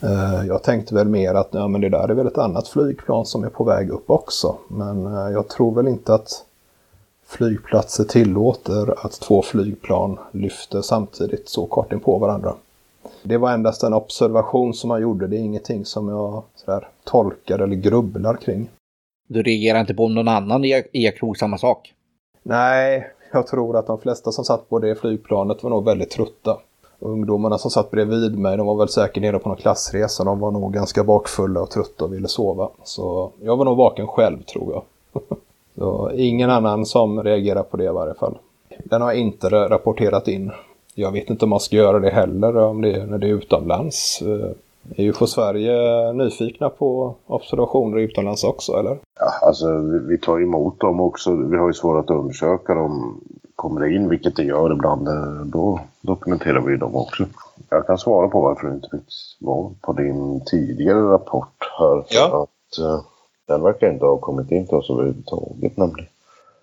Eh, 0.00 0.46
jag 0.46 0.62
tänkte 0.62 0.94
väl 0.94 1.08
mer 1.08 1.34
att 1.34 1.48
ja, 1.50 1.68
men 1.68 1.80
det 1.80 1.88
där 1.88 2.08
är 2.08 2.14
väl 2.14 2.26
ett 2.26 2.38
annat 2.38 2.68
flygplan 2.68 3.26
som 3.26 3.44
är 3.44 3.48
på 3.48 3.64
väg 3.64 3.90
upp 3.90 4.10
också. 4.10 4.56
Men 4.68 5.06
eh, 5.06 5.32
jag 5.32 5.48
tror 5.48 5.74
väl 5.74 5.88
inte 5.88 6.14
att 6.14 6.44
flygplatser 7.26 8.04
tillåter 8.04 9.06
att 9.06 9.12
två 9.12 9.42
flygplan 9.42 10.18
lyfter 10.32 10.82
samtidigt 10.82 11.48
så 11.48 11.66
kort 11.66 11.92
in 11.92 12.00
på 12.00 12.18
varandra. 12.18 12.54
Det 13.22 13.36
var 13.36 13.52
endast 13.52 13.82
en 13.82 13.94
observation 13.94 14.74
som 14.74 14.88
man 14.88 15.02
gjorde. 15.02 15.26
Det 15.26 15.36
är 15.36 15.40
ingenting 15.40 15.84
som 15.84 16.08
jag 16.08 16.42
sådär, 16.54 16.88
tolkar 17.04 17.58
eller 17.58 17.76
grubblar 17.76 18.36
kring. 18.36 18.68
Du 19.28 19.42
reagerar 19.42 19.80
inte 19.80 19.94
på 19.94 20.04
om 20.04 20.14
någon 20.14 20.28
annan 20.28 20.64
iakttog 20.92 21.38
samma 21.38 21.58
sak? 21.58 21.94
Nej, 22.42 23.06
jag 23.32 23.46
tror 23.46 23.76
att 23.76 23.86
de 23.86 23.98
flesta 23.98 24.32
som 24.32 24.44
satt 24.44 24.68
på 24.68 24.78
det 24.78 24.94
flygplanet 24.94 25.62
var 25.62 25.70
nog 25.70 25.84
väldigt 25.84 26.10
trötta. 26.10 26.58
Ungdomarna 26.98 27.58
som 27.58 27.70
satt 27.70 27.90
bredvid 27.90 28.38
mig, 28.38 28.56
de 28.56 28.66
var 28.66 28.76
väl 28.76 28.88
säkert 28.88 29.22
nere 29.22 29.38
på 29.38 29.48
någon 29.48 29.58
klassresa. 29.58 30.24
De 30.24 30.40
var 30.40 30.50
nog 30.50 30.72
ganska 30.72 31.04
bakfulla 31.04 31.60
och 31.60 31.70
trötta 31.70 32.04
och 32.04 32.12
ville 32.12 32.28
sova. 32.28 32.70
Så 32.84 33.32
jag 33.40 33.56
var 33.56 33.64
nog 33.64 33.76
vaken 33.76 34.06
själv 34.06 34.42
tror 34.42 34.72
jag. 34.72 34.82
Så 35.78 36.10
ingen 36.14 36.50
annan 36.50 36.86
som 36.86 37.22
reagerar 37.22 37.62
på 37.62 37.76
det 37.76 37.84
i 37.84 37.88
varje 37.88 38.14
fall. 38.14 38.38
Den 38.84 39.02
har 39.02 39.12
inte 39.12 39.48
rapporterat 39.48 40.28
in. 40.28 40.52
Jag 40.94 41.12
vet 41.12 41.30
inte 41.30 41.44
om 41.44 41.50
man 41.50 41.60
ska 41.60 41.76
göra 41.76 41.98
det 41.98 42.10
heller 42.10 42.56
om 42.56 42.82
det, 42.82 43.06
när 43.06 43.18
det 43.18 43.26
är 43.26 43.34
utomlands. 43.34 44.22
Eh, 44.22 44.50
Är 44.96 45.04
ju 45.04 45.12
på 45.12 45.26
Sverige 45.26 45.72
nyfikna 46.12 46.68
på 46.68 47.14
observationer 47.26 47.98
utomlands 47.98 48.44
också, 48.44 48.72
eller? 48.72 48.98
Ja, 49.20 49.46
alltså 49.46 49.78
vi, 49.78 49.98
vi 49.98 50.18
tar 50.18 50.40
emot 50.40 50.80
dem 50.80 51.00
också. 51.00 51.34
Vi 51.34 51.56
har 51.56 51.66
ju 51.66 51.72
svårt 51.72 52.04
att 52.04 52.16
undersöka 52.16 52.74
dem. 52.74 53.20
Kommer 53.56 53.80
det 53.80 53.94
in, 53.94 54.08
vilket 54.08 54.36
det 54.36 54.42
gör 54.42 54.72
ibland, 54.72 55.08
eh, 55.08 55.44
då 55.44 55.80
dokumenterar 56.00 56.60
vi 56.60 56.76
dem 56.76 56.96
också. 56.96 57.24
Jag 57.70 57.86
kan 57.86 57.98
svara 57.98 58.28
på 58.28 58.40
varför 58.40 58.66
du 58.66 58.74
inte 58.74 58.88
fick 58.92 59.04
svar 59.08 59.70
på 59.80 59.92
din 59.92 60.40
tidigare 60.46 61.00
rapport 61.00 61.70
här. 61.78 62.04
Ja. 62.08 62.42
Att, 62.42 62.84
uh, 62.84 63.00
den 63.46 63.62
verkar 63.62 63.92
inte 63.92 64.04
ha 64.04 64.16
kommit 64.18 64.50
in 64.50 64.66
till 64.66 64.76
oss 64.76 64.90
överhuvudtaget 64.90 65.76
nämligen. 65.76 66.08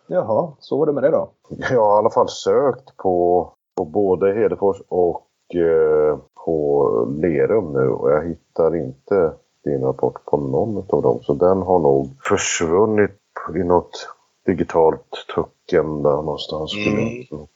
Jaha, 0.07 0.51
så 0.59 0.77
var 0.77 0.85
det 0.85 0.93
med 0.93 1.03
det 1.03 1.11
då. 1.11 1.29
Jag 1.49 1.85
har 1.85 1.95
i 1.95 1.99
alla 1.99 2.09
fall 2.09 2.29
sökt 2.29 2.97
på, 2.97 3.49
på 3.75 3.85
både 3.85 4.33
Hedefors 4.33 4.77
och 4.87 5.27
eh, 5.55 6.17
på 6.45 6.89
Lerum 7.21 7.73
nu 7.73 7.89
och 7.89 8.11
jag 8.11 8.27
hittar 8.27 8.75
inte 8.75 9.33
din 9.63 9.81
rapport 9.81 10.25
på 10.25 10.37
någon 10.37 10.85
av 10.89 11.01
dem. 11.01 11.19
Så 11.21 11.33
den 11.33 11.61
har 11.61 11.79
nog 11.79 12.09
försvunnit 12.23 13.19
i 13.55 13.63
något 13.63 14.07
digitalt 14.45 15.25
tucken 15.35 16.03
där 16.03 16.21
någonstans. 16.21 16.73
Mm. 16.87 17.47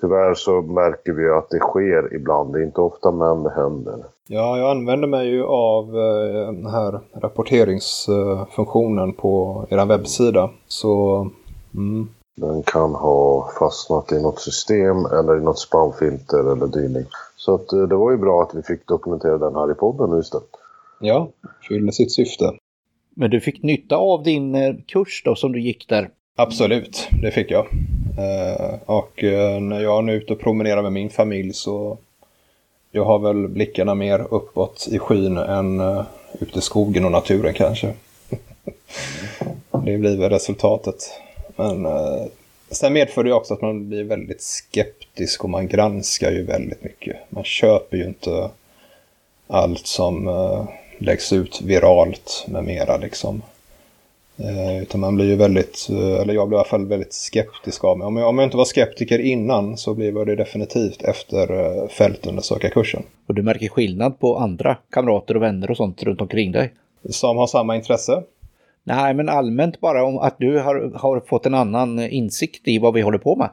Tyvärr 0.00 0.34
så 0.34 0.62
märker 0.62 1.12
vi 1.12 1.28
att 1.28 1.50
det 1.50 1.58
sker 1.58 2.14
ibland. 2.14 2.52
Det 2.52 2.58
är 2.60 2.64
inte 2.64 2.80
ofta 2.80 3.10
men 3.10 3.42
det 3.42 3.50
händer. 3.50 4.04
Ja, 4.28 4.58
jag 4.58 4.70
använder 4.70 5.08
mig 5.08 5.28
ju 5.28 5.44
av 5.44 5.84
eh, 5.84 6.52
den 6.52 6.66
här 6.66 7.00
rapporteringsfunktionen 7.14 9.12
på 9.12 9.64
er 9.70 9.86
webbsida. 9.86 10.50
Så, 10.68 11.20
mm. 11.74 12.08
Den 12.36 12.62
kan 12.62 12.94
ha 12.94 13.50
fastnat 13.58 14.12
i 14.12 14.22
något 14.22 14.40
system 14.40 14.96
eller 14.96 15.36
i 15.36 15.40
något 15.40 15.58
spamfilter 15.58 16.52
eller 16.52 16.66
dylikt. 16.66 17.10
Så 17.36 17.54
att, 17.54 17.72
eh, 17.72 17.82
det 17.82 17.96
var 17.96 18.10
ju 18.10 18.16
bra 18.16 18.42
att 18.42 18.54
vi 18.54 18.62
fick 18.62 18.86
dokumentera 18.86 19.38
den 19.38 19.54
här 19.54 19.72
i 19.72 19.74
podden 19.74 20.10
nu 20.10 20.20
istället. 20.20 20.48
ja, 21.00 21.28
fyller 21.68 21.92
sitt 21.92 22.12
syfte. 22.12 22.52
Men 23.16 23.30
du 23.30 23.40
fick 23.40 23.62
nytta 23.62 23.96
av 23.96 24.22
din 24.22 24.54
eh, 24.54 24.74
kurs 24.86 25.22
då 25.24 25.34
som 25.34 25.52
du 25.52 25.60
gick 25.60 25.88
där. 25.88 26.10
Absolut, 26.36 27.08
det 27.22 27.30
fick 27.30 27.50
jag. 27.50 27.66
Eh, 28.18 28.74
och 28.86 29.24
eh, 29.24 29.60
när 29.60 29.80
jag 29.80 30.04
nu 30.04 30.12
är 30.12 30.16
ute 30.16 30.32
och 30.32 30.40
promenerar 30.40 30.82
med 30.82 30.92
min 30.92 31.10
familj 31.10 31.52
så 31.52 31.98
jag 32.96 33.04
har 33.04 33.18
väl 33.18 33.48
blickarna 33.48 33.94
mer 33.94 34.26
uppåt 34.30 34.88
i 34.90 34.98
skyn 34.98 35.36
än 35.36 35.80
uh, 35.80 36.02
ute 36.40 36.58
i 36.58 36.62
skogen 36.62 37.04
och 37.04 37.12
naturen 37.12 37.54
kanske. 37.54 37.92
det 39.70 39.98
blir 39.98 40.16
väl 40.16 40.30
resultatet. 40.30 41.20
Men 41.56 41.86
uh, 41.86 42.24
sen 42.70 42.92
medför 42.92 43.24
det 43.24 43.32
också 43.32 43.54
att 43.54 43.62
man 43.62 43.88
blir 43.88 44.04
väldigt 44.04 44.42
skeptisk 44.42 45.44
och 45.44 45.50
man 45.50 45.68
granskar 45.68 46.30
ju 46.30 46.42
väldigt 46.42 46.84
mycket. 46.84 47.16
Man 47.28 47.44
köper 47.44 47.96
ju 47.96 48.04
inte 48.04 48.50
allt 49.46 49.86
som 49.86 50.28
uh, 50.28 50.64
läggs 50.98 51.32
ut 51.32 51.60
viralt 51.62 52.44
med 52.48 52.64
mera 52.64 52.96
liksom. 52.96 53.42
Eh, 54.36 54.82
utan 54.82 55.00
man 55.00 55.16
blir 55.16 55.26
ju 55.26 55.36
väldigt, 55.36 55.88
eh, 55.90 56.20
eller 56.20 56.34
jag 56.34 56.48
blir 56.48 56.56
i 56.56 56.60
alla 56.60 56.68
fall 56.68 56.86
väldigt 56.86 57.12
skeptisk 57.12 57.84
av 57.84 57.98
mig. 57.98 58.06
Om 58.06 58.16
jag, 58.16 58.28
om 58.28 58.38
jag 58.38 58.46
inte 58.46 58.56
var 58.56 58.64
skeptiker 58.64 59.18
innan 59.18 59.76
så 59.76 59.94
blir 59.94 60.12
jag 60.12 60.26
det 60.26 60.36
definitivt 60.36 61.02
efter 61.02 61.52
eh, 61.52 61.88
fältundersökarkursen. 61.88 63.02
Och 63.26 63.34
du 63.34 63.42
märker 63.42 63.68
skillnad 63.68 64.18
på 64.18 64.36
andra 64.36 64.76
kamrater 64.90 65.36
och 65.36 65.42
vänner 65.42 65.70
och 65.70 65.76
sånt 65.76 66.02
runt 66.02 66.20
omkring 66.20 66.52
dig. 66.52 66.72
Som 67.10 67.36
har 67.36 67.46
samma 67.46 67.76
intresse. 67.76 68.22
Nej, 68.84 69.14
men 69.14 69.28
allmänt 69.28 69.80
bara 69.80 70.04
om 70.04 70.18
att 70.18 70.36
du 70.38 70.58
har, 70.58 70.92
har 70.94 71.20
fått 71.20 71.46
en 71.46 71.54
annan 71.54 71.98
insikt 71.98 72.68
i 72.68 72.78
vad 72.78 72.94
vi 72.94 73.00
håller 73.00 73.18
på 73.18 73.36
med. 73.36 73.50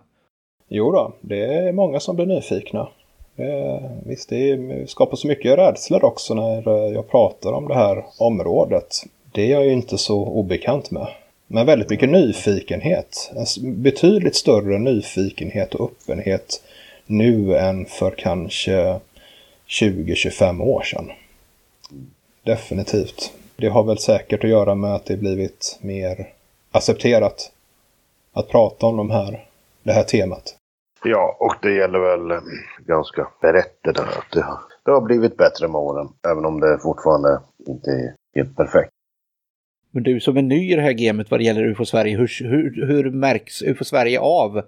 Jo 0.70 0.92
då, 0.92 1.14
det 1.22 1.46
är 1.46 1.72
många 1.72 2.00
som 2.00 2.16
blir 2.16 2.26
nyfikna. 2.26 2.88
Det, 3.36 3.82
visst, 4.06 4.30
det 4.30 4.90
skapar 4.90 5.16
så 5.16 5.28
mycket 5.28 5.58
rädslor 5.58 6.04
också 6.04 6.34
när 6.34 6.92
jag 6.94 7.10
pratar 7.10 7.52
om 7.52 7.68
det 7.68 7.76
här 7.76 8.06
området. 8.20 9.04
Det 9.32 9.42
är 9.42 9.52
jag 9.52 9.66
ju 9.66 9.72
inte 9.72 9.98
så 9.98 10.26
obekant 10.26 10.92
med. 10.92 11.08
Men 11.48 11.66
väldigt 11.66 11.90
mycket 11.90 12.10
nyfikenhet. 12.10 13.32
En 13.36 13.82
betydligt 13.82 14.36
större 14.36 14.80
nyfikenhet 14.80 15.76
och 15.76 15.92
öppenhet 15.92 16.64
nu 17.06 17.58
än 17.58 17.86
för 17.86 18.12
kanske 18.18 19.00
20-25 19.68 20.62
år 20.62 20.82
sedan. 20.82 21.12
Definitivt. 22.44 23.34
Det 23.56 23.68
har 23.68 23.84
väl 23.84 23.98
säkert 23.98 24.44
att 24.44 24.50
göra 24.50 24.76
med 24.76 24.96
att 24.96 25.06
det 25.06 25.18
blivit 25.18 25.80
mer 25.82 26.28
accepterat 26.72 27.52
att 28.34 28.50
prata 28.50 28.86
om 28.86 28.98
de 28.98 29.12
här, 29.12 29.48
det 29.84 29.92
här 29.92 30.04
temat. 30.04 30.56
Ja, 31.04 31.38
och 31.40 31.56
det 31.62 31.74
gäller 31.74 32.00
väl 32.00 32.32
eh, 32.32 32.38
ganska 32.86 33.28
brett 33.42 33.78
det 33.84 33.92
där. 33.92 34.04
Att 34.04 34.32
det, 34.34 34.42
har, 34.42 34.60
det 34.86 34.92
har 34.92 35.02
blivit 35.02 35.38
bättre 35.38 35.68
med 35.68 35.82
åren. 35.82 36.10
Även 36.32 36.46
om 36.46 36.60
det 36.60 36.80
fortfarande 36.84 37.42
inte 37.68 37.92
är 37.92 38.16
helt 38.36 38.56
perfekt. 38.56 38.92
Men 39.92 40.04
du 40.04 40.20
som 40.20 40.38
är 40.38 40.42
ny 40.42 40.72
i 40.72 40.76
det 40.76 40.82
här 40.82 40.94
gamet 40.94 41.32
vad 41.32 41.40
det 41.40 41.44
gäller 41.44 41.64
UFO 41.64 41.86
Sverige, 41.86 42.18
hur, 42.18 42.44
hur, 42.44 42.88
hur 42.88 43.12
märks 43.12 43.62
UFO 43.62 43.84
Sverige 43.84 44.20
av 44.20 44.62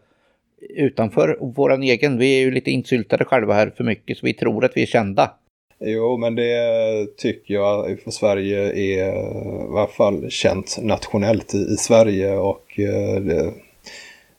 utanför 0.70 1.38
våran 1.42 1.84
egen? 1.84 2.18
Vi 2.18 2.38
är 2.38 2.40
ju 2.40 2.52
lite 2.52 2.72
insyltade 2.72 3.26
själva 3.26 3.54
här 3.54 3.74
för 3.78 3.84
mycket 3.84 4.18
så 4.18 4.26
vi 4.26 4.34
tror 4.34 4.66
att 4.66 4.78
vi 4.78 4.82
är 4.82 4.86
kända. 4.86 5.32
Jo, 5.80 6.18
men 6.18 6.36
det 6.36 7.18
tycker 7.18 7.54
jag 7.54 7.92
UFO 7.92 8.12
Sverige 8.12 8.60
är 8.60 8.74
i 8.76 9.78
alla 9.78 9.88
fall 9.88 10.30
känt 10.30 10.78
nationellt 10.82 11.54
i, 11.54 11.58
i 11.58 11.78
Sverige 11.78 12.38
och 12.38 12.80
eh, 12.80 13.22
det, 13.22 13.54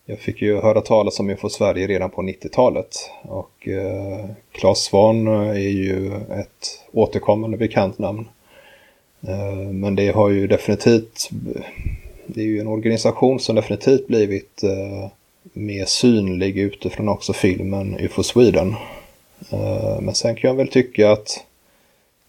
jag 0.07 0.19
fick 0.19 0.43
ju 0.43 0.61
höra 0.61 0.81
talas 0.81 1.21
om 1.21 1.31
UFO 1.31 1.49
Sverige 1.49 1.87
redan 1.87 2.11
på 2.11 2.23
90-talet 2.23 3.11
och 3.23 3.69
eh, 3.69 4.25
Claes 4.53 4.79
Svahn 4.79 5.27
är 5.27 5.69
ju 5.69 6.07
ett 6.17 6.81
återkommande 6.93 7.57
bekant 7.57 7.99
namn. 7.99 8.29
Eh, 9.29 9.73
men 9.73 9.95
det 9.95 10.11
har 10.11 10.31
ju 10.31 10.47
definitivt, 10.47 11.31
det 12.27 12.41
är 12.41 12.45
ju 12.45 12.61
en 12.61 12.67
organisation 12.67 13.41
som 13.41 13.57
definitivt 13.57 14.07
blivit 14.07 14.63
eh, 14.63 15.11
mer 15.53 15.85
synlig 15.85 16.59
utifrån 16.59 17.09
också 17.09 17.33
filmen 17.33 17.97
UFO 18.01 18.23
Sweden. 18.23 18.75
Eh, 19.51 20.01
men 20.01 20.15
sen 20.15 20.37
kan 20.37 20.49
jag 20.49 20.57
väl 20.57 20.69
tycka 20.69 21.13
att 21.13 21.45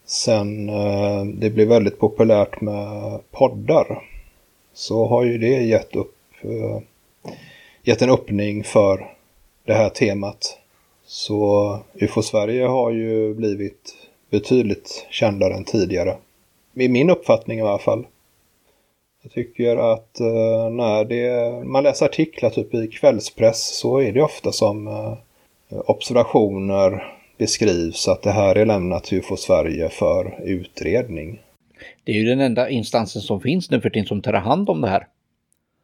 sen 0.05 0.67
det 1.39 1.49
blev 1.49 1.67
väldigt 1.67 1.99
populärt 1.99 2.61
med 2.61 3.19
poddar 3.31 4.03
så 4.73 5.07
har 5.07 5.23
ju 5.23 5.37
det 5.37 5.63
gett, 5.63 5.95
upp, 5.95 6.15
gett 7.83 8.01
en 8.01 8.09
öppning 8.09 8.63
för 8.63 9.07
det 9.65 9.73
här 9.73 9.89
temat. 9.89 10.57
Så 11.05 11.79
UFO 11.93 12.21
Sverige 12.21 12.65
har 12.65 12.91
ju 12.91 13.33
blivit 13.33 13.95
betydligt 14.29 15.05
kändare 15.09 15.53
än 15.53 15.63
tidigare 15.63 16.17
i 16.75 16.89
min 16.89 17.09
uppfattning 17.09 17.59
i 17.59 17.61
alla 17.61 17.79
fall. 17.79 18.07
Jag 19.23 19.31
tycker 19.31 19.77
att 19.77 20.17
uh, 20.21 20.69
när 20.69 21.05
det, 21.05 21.65
man 21.65 21.83
läser 21.83 22.05
artiklar 22.05 22.49
typ 22.49 22.73
i 22.73 22.87
kvällspress 22.87 23.77
så 23.77 24.01
är 24.01 24.11
det 24.11 24.21
ofta 24.21 24.51
som 24.51 24.87
uh, 24.87 25.17
observationer 25.69 27.15
beskrivs 27.37 28.07
att 28.07 28.21
det 28.21 28.31
här 28.31 28.55
är 28.55 28.65
lämnat 28.65 29.03
till 29.03 29.17
UFO 29.17 29.37
Sverige 29.37 29.89
för 29.89 30.39
utredning. 30.43 31.39
Det 32.03 32.11
är 32.11 32.15
ju 32.15 32.25
den 32.25 32.39
enda 32.39 32.69
instansen 32.69 33.21
som 33.21 33.41
finns 33.41 33.71
nu 33.71 33.81
för 33.81 33.89
tiden 33.89 34.07
som 34.07 34.21
tar 34.21 34.33
hand 34.33 34.69
om 34.69 34.81
det 34.81 34.87
här. 34.87 35.07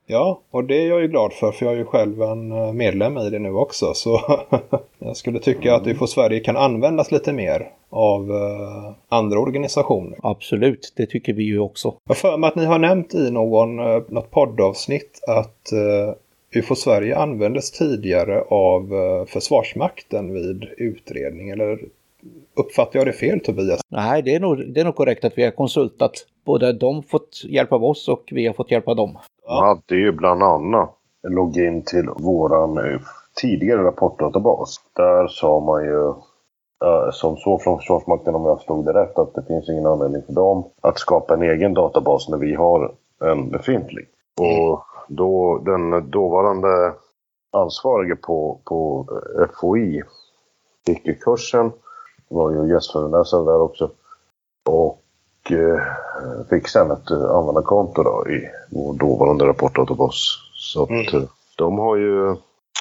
Ja, 0.06 0.41
och 0.51 0.63
det 0.63 0.75
är 0.75 0.88
jag 0.88 1.01
ju 1.01 1.08
glad 1.08 1.34
för, 1.34 1.51
för 1.51 1.65
jag 1.65 1.73
är 1.73 1.77
ju 1.77 1.86
själv 1.86 2.21
en 2.21 2.51
eh, 2.51 2.73
medlem 2.73 3.17
i 3.17 3.30
det 3.30 3.39
nu 3.39 3.54
också. 3.54 3.93
Så 3.93 4.21
jag 4.99 5.17
skulle 5.17 5.39
tycka 5.39 5.75
att 5.75 5.88
UFO 5.88 6.08
Sverige 6.08 6.39
kan 6.39 6.58
användas 6.58 7.12
lite 7.12 7.34
mer 7.34 7.71
av 7.91 8.32
uh, 8.32 8.91
andra 9.10 9.39
organisationer. 9.39 10.17
Absolut, 10.23 10.93
det 10.95 11.06
tycker 11.06 11.34
vi 11.34 11.43
ju 11.43 11.60
också. 11.60 11.93
Jag 12.08 12.17
för 12.17 12.38
mig 12.38 12.47
att 12.47 12.56
ni 12.56 12.65
har 12.65 12.80
nämnt 12.80 13.13
i 13.13 13.32
någon, 13.32 13.80
uh, 13.80 14.04
något 14.10 14.32
poddavsnitt 14.32 15.19
att 15.27 15.69
uh, 15.73 16.13
UFO 16.60 16.75
Sverige 16.75 17.17
användes 17.17 17.71
tidigare 17.71 18.41
av 18.41 18.93
uh, 18.93 19.25
Försvarsmakten 19.25 20.34
vid 20.34 20.63
utredning. 20.77 21.49
Eller 21.49 21.80
uppfattar 22.56 22.99
jag 22.99 23.08
det 23.08 23.13
fel 23.13 23.39
Tobias? 23.39 23.82
Nej, 23.89 24.21
det 24.21 24.36
är 24.36 24.39
nog, 24.39 24.73
det 24.73 24.82
är 24.82 24.86
nog 24.86 24.95
korrekt 24.95 25.25
att 25.25 25.38
vi 25.38 25.43
har 25.43 25.51
konsultat. 25.51 26.12
Både 26.45 26.73
de 26.73 27.04
fått 27.04 27.41
hjälp 27.45 27.71
av 27.71 27.84
oss 27.84 28.08
och 28.08 28.23
vi 28.32 28.47
har 28.47 28.54
fått 28.54 28.71
hjälp 28.71 28.88
av 28.88 28.95
dem. 28.95 29.17
De 29.47 29.54
hade 29.54 29.95
ju 29.95 30.12
bland 30.12 30.43
annat 30.43 30.89
login 31.27 31.82
till 31.82 32.10
våran 32.19 32.99
tidigare 33.36 33.84
rapportdatabas. 33.84 34.75
Där 34.95 35.27
sa 35.27 35.60
man 35.60 35.84
ju 35.84 36.13
som 37.12 37.38
så 37.38 37.60
från 37.60 37.78
Försvarsmakten 37.78 38.36
om 38.36 38.46
jag 38.46 38.58
förstod 38.58 38.86
det 38.86 38.94
rätt 38.94 39.17
att 39.17 39.34
det 39.34 39.44
finns 39.44 39.70
ingen 39.70 39.86
anledning 39.86 40.24
för 40.26 40.34
dem 40.34 40.63
att 40.82 41.00
skapa 41.00 41.34
en 41.34 41.41
egen 41.41 41.74
databas 41.74 42.30
när 42.30 42.38
vi 42.38 42.56
har 42.56 42.91
en 43.24 43.50
befintlig. 43.50 44.08
Och 44.40 44.84
då 45.08 45.58
den 45.58 46.10
dåvarande 46.12 46.94
ansvarige 47.52 48.15
på, 48.15 48.60
på 48.65 49.08
FOI 49.62 50.04
gick 50.88 51.06
ju 51.06 51.15
kursen, 51.15 51.71
var 52.29 52.52
ju 52.52 52.73
gästföreläsare 52.73 53.46
där 53.46 53.62
också. 53.62 53.92
Och 54.69 55.02
eh, 55.52 55.82
fick 56.50 56.67
sen 56.67 56.92
ett 56.92 57.12
användarkonto 57.12 58.04
då 58.04 58.25
i 58.29 58.50
vår 58.71 58.94
dåvarande 58.94 59.46
rapportdatabas. 59.46 60.15
Så 60.54 60.84
att 60.84 60.90
mm. 60.90 61.27
de 61.58 61.79
har 61.79 61.96
ju 61.96 62.36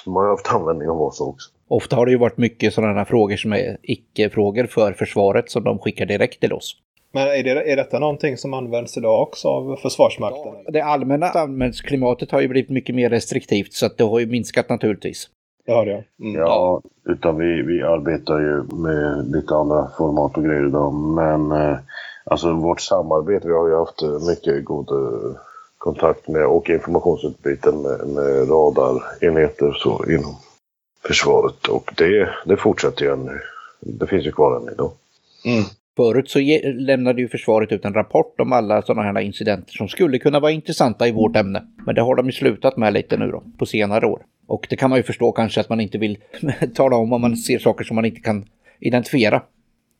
man 0.06 0.24
har 0.24 0.30
haft 0.30 0.52
användning 0.52 0.90
av 0.90 1.02
oss 1.02 1.20
också. 1.20 1.50
Ofta 1.70 1.96
har 1.96 2.06
det 2.06 2.12
ju 2.12 2.18
varit 2.18 2.38
mycket 2.38 2.74
sådana 2.74 3.04
frågor 3.04 3.36
som 3.36 3.52
är 3.52 3.76
icke-frågor 3.82 4.66
för 4.66 4.92
försvaret 4.92 5.50
som 5.50 5.64
de 5.64 5.78
skickar 5.78 6.06
direkt 6.06 6.40
till 6.40 6.52
oss. 6.52 6.76
Men 7.12 7.28
är, 7.28 7.42
det, 7.42 7.72
är 7.72 7.76
detta 7.76 7.98
någonting 7.98 8.36
som 8.36 8.54
används 8.54 8.96
idag 8.96 9.22
också 9.22 9.48
av 9.48 9.76
Försvarsmakten? 9.76 10.52
Ja, 10.64 10.70
det 10.70 10.80
allmänna 10.80 11.26
användsklimatet 11.26 12.30
har 12.30 12.40
ju 12.40 12.48
blivit 12.48 12.70
mycket 12.70 12.94
mer 12.94 13.10
restriktivt 13.10 13.72
så 13.72 13.86
att 13.86 13.98
det 13.98 14.04
har 14.04 14.20
ju 14.20 14.26
minskat 14.26 14.68
naturligtvis. 14.68 15.28
Det 15.66 15.72
har 15.72 15.86
det 15.86 16.04
mm. 16.20 16.40
Ja, 16.40 16.82
utan 17.04 17.38
vi, 17.38 17.62
vi 17.62 17.82
arbetar 17.82 18.38
ju 18.38 18.76
med 18.76 19.30
lite 19.32 19.54
andra 19.54 19.88
format 19.98 20.36
och 20.36 20.44
grejer 20.44 20.66
idag. 20.66 20.94
Men 20.94 21.52
eh, 21.52 21.78
alltså 22.24 22.52
vårt 22.52 22.80
samarbete, 22.80 23.48
vi 23.48 23.54
har 23.54 23.68
ju 23.68 23.76
haft 23.76 24.02
mycket 24.28 24.64
god 24.64 24.90
eh, 24.90 25.36
kontakt 25.78 26.28
med 26.28 26.46
och 26.46 26.70
informationsutbyte 26.70 27.72
med, 27.72 28.08
med 28.08 28.50
radarenheter 28.50 29.72
så 29.72 30.04
inom 30.08 30.36
försvaret. 31.06 31.68
Och 31.68 31.92
det, 31.96 32.28
det 32.46 32.56
fortsätter 32.56 33.04
ju 33.04 33.12
ännu. 33.12 33.40
Det 33.80 34.06
finns 34.06 34.26
ju 34.26 34.32
kvar 34.32 34.56
än 34.56 34.74
idag. 34.74 34.92
Mm. 35.44 35.64
Förut 35.96 36.30
så 36.30 36.38
lämnade 36.64 37.20
ju 37.20 37.28
försvaret 37.28 37.72
ut 37.72 37.84
en 37.84 37.94
rapport 37.94 38.40
om 38.40 38.52
alla 38.52 38.82
sådana 38.82 39.02
här 39.02 39.20
incidenter 39.20 39.72
som 39.72 39.88
skulle 39.88 40.18
kunna 40.18 40.40
vara 40.40 40.52
intressanta 40.52 41.08
i 41.08 41.12
vårt 41.12 41.36
ämne. 41.36 41.66
Men 41.86 41.94
det 41.94 42.00
har 42.00 42.14
de 42.14 42.26
ju 42.26 42.32
slutat 42.32 42.76
med 42.76 42.92
lite 42.92 43.16
nu 43.16 43.30
då, 43.30 43.42
på 43.58 43.66
senare 43.66 44.06
år. 44.06 44.22
Och 44.46 44.66
det 44.70 44.76
kan 44.76 44.90
man 44.90 44.98
ju 44.98 45.02
förstå 45.02 45.32
kanske 45.32 45.60
att 45.60 45.68
man 45.68 45.80
inte 45.80 45.98
vill 45.98 46.18
tala 46.74 46.96
om 46.96 47.12
om 47.12 47.20
man 47.20 47.36
ser 47.36 47.58
saker 47.58 47.84
som 47.84 47.94
man 47.94 48.04
inte 48.04 48.20
kan 48.20 48.46
identifiera. 48.80 49.42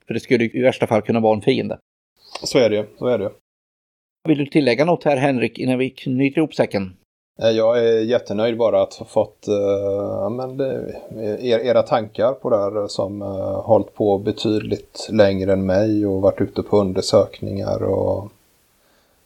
För 0.06 0.14
det 0.14 0.20
skulle 0.20 0.44
i 0.44 0.62
värsta 0.62 0.86
fall 0.86 1.02
kunna 1.02 1.20
vara 1.20 1.36
en 1.36 1.42
fiende. 1.42 1.78
Så 2.42 2.58
är 2.58 2.70
det 2.70 2.76
ju, 2.76 2.84
så 2.98 3.06
är 3.06 3.18
det 3.18 3.30
Vill 4.28 4.38
du 4.38 4.46
tillägga 4.46 4.84
något 4.84 5.04
här 5.04 5.16
Henrik 5.16 5.58
innan 5.58 5.78
vi 5.78 5.90
knyter 5.90 6.38
ihop 6.38 6.54
säcken? 6.54 6.96
Eh, 7.42 7.50
jag 7.50 7.78
är 7.78 8.00
jättenöjd 8.00 8.56
bara 8.56 8.82
att 8.82 8.94
ha 8.94 9.06
fått 9.06 9.48
uh, 9.48 10.30
men 10.30 10.56
det, 10.56 10.94
er, 11.40 11.58
era 11.58 11.82
tankar 11.82 12.32
på 12.32 12.50
det 12.50 12.56
här 12.56 12.88
som 12.88 13.22
uh, 13.22 13.60
hållit 13.62 13.94
på 13.94 14.18
betydligt 14.18 15.08
längre 15.10 15.52
än 15.52 15.66
mig 15.66 16.06
och 16.06 16.22
varit 16.22 16.40
ute 16.40 16.62
på 16.62 16.78
undersökningar 16.78 17.82
och 17.82 18.28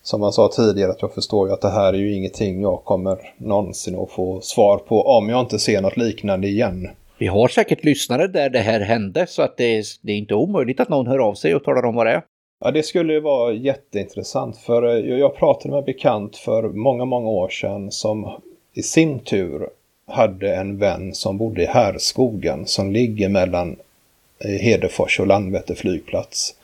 som 0.02 0.20
man 0.20 0.32
sa 0.32 0.48
tidigare 0.48 0.90
att 0.90 1.02
jag 1.02 1.14
förstår 1.14 1.48
ju 1.48 1.54
att 1.54 1.60
det 1.60 1.70
här 1.70 1.92
är 1.92 1.98
ju 1.98 2.14
ingenting 2.14 2.62
jag 2.62 2.84
kommer 2.84 3.18
någonsin 3.36 3.98
att 3.98 4.10
få 4.10 4.40
svar 4.40 4.78
på 4.78 5.02
om 5.02 5.28
jag 5.28 5.40
inte 5.40 5.58
ser 5.58 5.80
något 5.80 5.96
liknande 5.96 6.48
igen. 6.48 6.88
Vi 7.18 7.26
har 7.26 7.48
säkert 7.48 7.84
lyssnare 7.84 8.26
där 8.26 8.50
det 8.50 8.58
här 8.58 8.80
hände 8.80 9.26
så 9.26 9.42
att 9.42 9.56
det 9.56 9.78
är, 9.78 9.84
det 10.02 10.12
är 10.12 10.16
inte 10.16 10.34
omöjligt 10.34 10.80
att 10.80 10.88
någon 10.88 11.06
hör 11.06 11.18
av 11.18 11.34
sig 11.34 11.54
och 11.54 11.64
talar 11.64 11.84
om 11.84 11.94
vad 11.94 12.06
det 12.06 12.12
är. 12.12 12.22
Ja, 12.64 12.70
det 12.70 12.82
skulle 12.82 13.12
ju 13.12 13.20
vara 13.20 13.52
jätteintressant 13.52 14.56
för 14.56 14.82
eh, 14.82 15.18
jag 15.18 15.36
pratade 15.36 15.70
med 15.70 15.78
en 15.78 15.84
bekant 15.84 16.36
för 16.36 16.62
många, 16.62 17.04
många 17.04 17.28
år 17.28 17.48
sedan 17.48 17.90
som 17.90 18.42
i 18.72 18.82
sin 18.82 19.18
tur 19.18 19.68
hade 20.06 20.54
en 20.54 20.78
vän 20.78 21.14
som 21.14 21.38
bodde 21.38 21.62
i 21.62 21.66
Härskogen 21.66 22.66
som 22.66 22.92
ligger 22.92 23.28
mellan 23.28 23.76
eh, 24.38 24.50
Hedefors 24.50 25.20
och 25.20 25.26
Landvetter 25.26 25.74
flygplats 25.74 26.54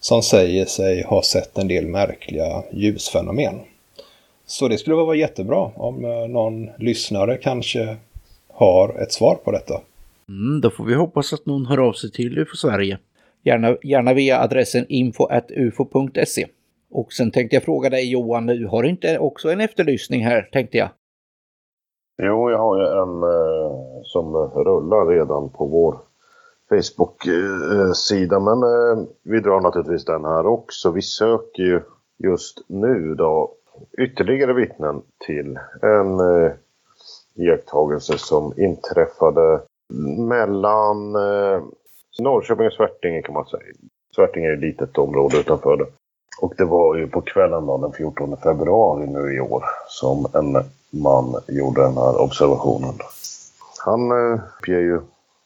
som 0.00 0.22
säger 0.22 0.64
sig 0.64 1.02
ha 1.02 1.22
sett 1.22 1.58
en 1.58 1.68
del 1.68 1.86
märkliga 1.86 2.62
ljusfenomen. 2.72 3.54
Så 4.46 4.68
det 4.68 4.78
skulle 4.78 4.96
vara 4.96 5.16
jättebra 5.16 5.70
om 5.74 6.04
eh, 6.04 6.28
någon 6.28 6.70
lyssnare 6.78 7.36
kanske 7.36 7.96
har 8.48 9.02
ett 9.02 9.12
svar 9.12 9.34
på 9.34 9.52
detta. 9.52 9.80
Mm, 10.28 10.60
då 10.60 10.70
får 10.70 10.84
vi 10.84 10.94
hoppas 10.94 11.32
att 11.32 11.46
någon 11.46 11.66
hör 11.66 11.78
av 11.78 11.92
sig 11.92 12.10
till 12.10 12.38
UFO 12.38 12.56
Sverige. 12.56 12.98
Gärna, 13.42 13.76
gärna 13.82 14.14
via 14.14 14.40
adressen 14.40 14.86
info.ufo.se. 14.88 16.46
Och 16.90 17.12
sen 17.12 17.30
tänkte 17.30 17.56
jag 17.56 17.62
fråga 17.62 17.90
dig 17.90 18.12
Johan, 18.12 18.46
du 18.46 18.66
har 18.66 18.82
inte 18.84 19.18
också 19.18 19.50
en 19.50 19.60
efterlysning 19.60 20.24
här 20.24 20.48
tänkte 20.52 20.78
jag? 20.78 20.88
Jo, 22.22 22.50
jag 22.50 22.58
har 22.58 22.78
ju 22.78 22.84
en 22.84 23.22
eh, 23.22 24.02
som 24.02 24.34
rullar 24.36 25.06
redan 25.06 25.50
på 25.50 25.66
vår 25.66 25.98
Facebook-sida. 26.68 28.40
Men 28.40 28.62
eh, 28.62 29.04
vi 29.22 29.40
drar 29.40 29.60
naturligtvis 29.60 30.04
den 30.04 30.24
här 30.24 30.46
också. 30.46 30.90
Vi 30.90 31.02
söker 31.02 31.62
ju 31.62 31.80
just 32.18 32.64
nu 32.66 33.14
då 33.14 33.54
ytterligare 33.98 34.52
vittnen 34.52 35.02
till 35.26 35.58
en 35.82 36.20
eh, 36.20 36.52
iakttagelse 37.34 38.18
som 38.18 38.52
inträffade 38.56 39.60
mellan 40.28 41.16
eh, 41.16 41.62
Norrköping 42.22 42.66
och 42.66 42.72
Svärtinge 42.72 43.22
kan 43.22 43.34
man 43.34 43.46
säga. 43.46 43.62
Svärtinge 44.16 44.48
är 44.48 44.54
ett 44.54 44.60
litet 44.60 44.98
område 44.98 45.38
utanför 45.38 45.76
det. 45.76 45.86
Och 46.40 46.54
det 46.56 46.64
var 46.64 46.96
ju 46.96 47.08
på 47.08 47.20
kvällen 47.20 47.66
då, 47.66 47.78
den 47.78 47.92
14 47.92 48.36
februari 48.36 49.06
nu 49.06 49.36
i 49.36 49.40
år 49.40 49.64
som 49.88 50.26
en 50.34 50.64
man 50.90 51.34
gjorde 51.48 51.82
den 51.82 51.96
här 51.96 52.20
observationen. 52.20 52.94
Han 53.84 54.10
eh, 54.10 54.40
uppger 54.58 54.78
ju 54.78 55.00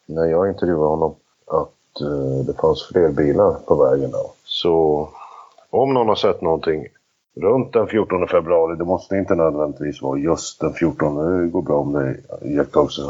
när 0.07 0.25
jag 0.25 0.49
intervjuade 0.49 0.85
honom 0.85 1.15
att 1.47 2.01
eh, 2.01 2.47
det 2.47 2.61
fanns 2.61 2.89
fler 2.93 3.09
bilar 3.09 3.55
på 3.67 3.85
vägen 3.85 4.11
då. 4.11 4.33
Så 4.45 5.09
om 5.71 5.95
någon 5.95 6.09
har 6.09 6.15
sett 6.15 6.41
någonting 6.41 6.87
runt 7.37 7.73
den 7.73 7.87
14 7.87 8.29
februari, 8.29 8.77
det 8.77 8.85
måste 8.85 9.17
inte 9.17 9.35
nödvändigtvis 9.35 10.03
vara 10.03 10.19
just 10.19 10.61
den 10.61 10.73
14. 10.73 11.43
Det 11.43 11.49
går 11.49 11.63
bra 11.63 11.79
om 11.79 11.93
det 11.93 12.01
är 12.01 12.47
iakttagelse 12.47 13.03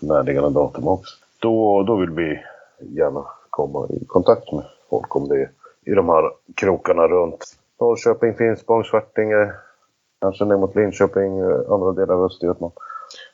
närliggande 0.00 0.50
datum 0.50 0.88
också. 0.88 1.16
Då, 1.38 1.82
då 1.82 1.96
vill 1.96 2.10
vi 2.10 2.38
gärna 2.80 3.24
komma 3.50 3.88
i 3.90 4.04
kontakt 4.04 4.52
med 4.52 4.64
folk 4.90 5.16
om 5.16 5.28
det 5.28 5.36
är 5.36 5.50
i 5.86 5.90
de 5.94 6.08
här 6.08 6.30
krokarna 6.54 7.08
runt 7.08 7.56
Norrköping, 7.80 8.34
Finspång, 8.34 8.84
Svartinge, 8.84 9.52
kanske 10.20 10.44
ner 10.44 10.56
mot 10.56 10.76
Linköping, 10.76 11.38
eh, 11.38 11.72
andra 11.72 11.92
delar 11.92 12.14
av 12.14 12.24
Östergötland. 12.24 12.72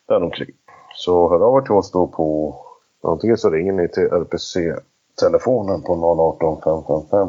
Däromkring. 0.07 0.49
Så 0.95 1.29
hör 1.29 1.39
av 1.47 1.57
er 1.57 1.61
till 1.61 1.71
oss 1.71 1.91
då 1.91 2.07
på 2.07 2.55
antingen 3.03 3.37
så 3.37 3.49
ringer 3.49 3.73
ni 3.73 3.87
till 3.87 4.03
RPC-telefonen 4.03 5.81
på 5.81 5.93
018 5.93 6.61
555 6.61 7.27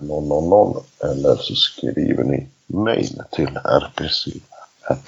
000 0.00 0.82
eller 1.02 1.34
så 1.34 1.54
skriver 1.54 2.24
ni 2.24 2.48
mejl 2.66 3.22
till 3.30 3.58
rpc.ufo.se. 3.82 5.06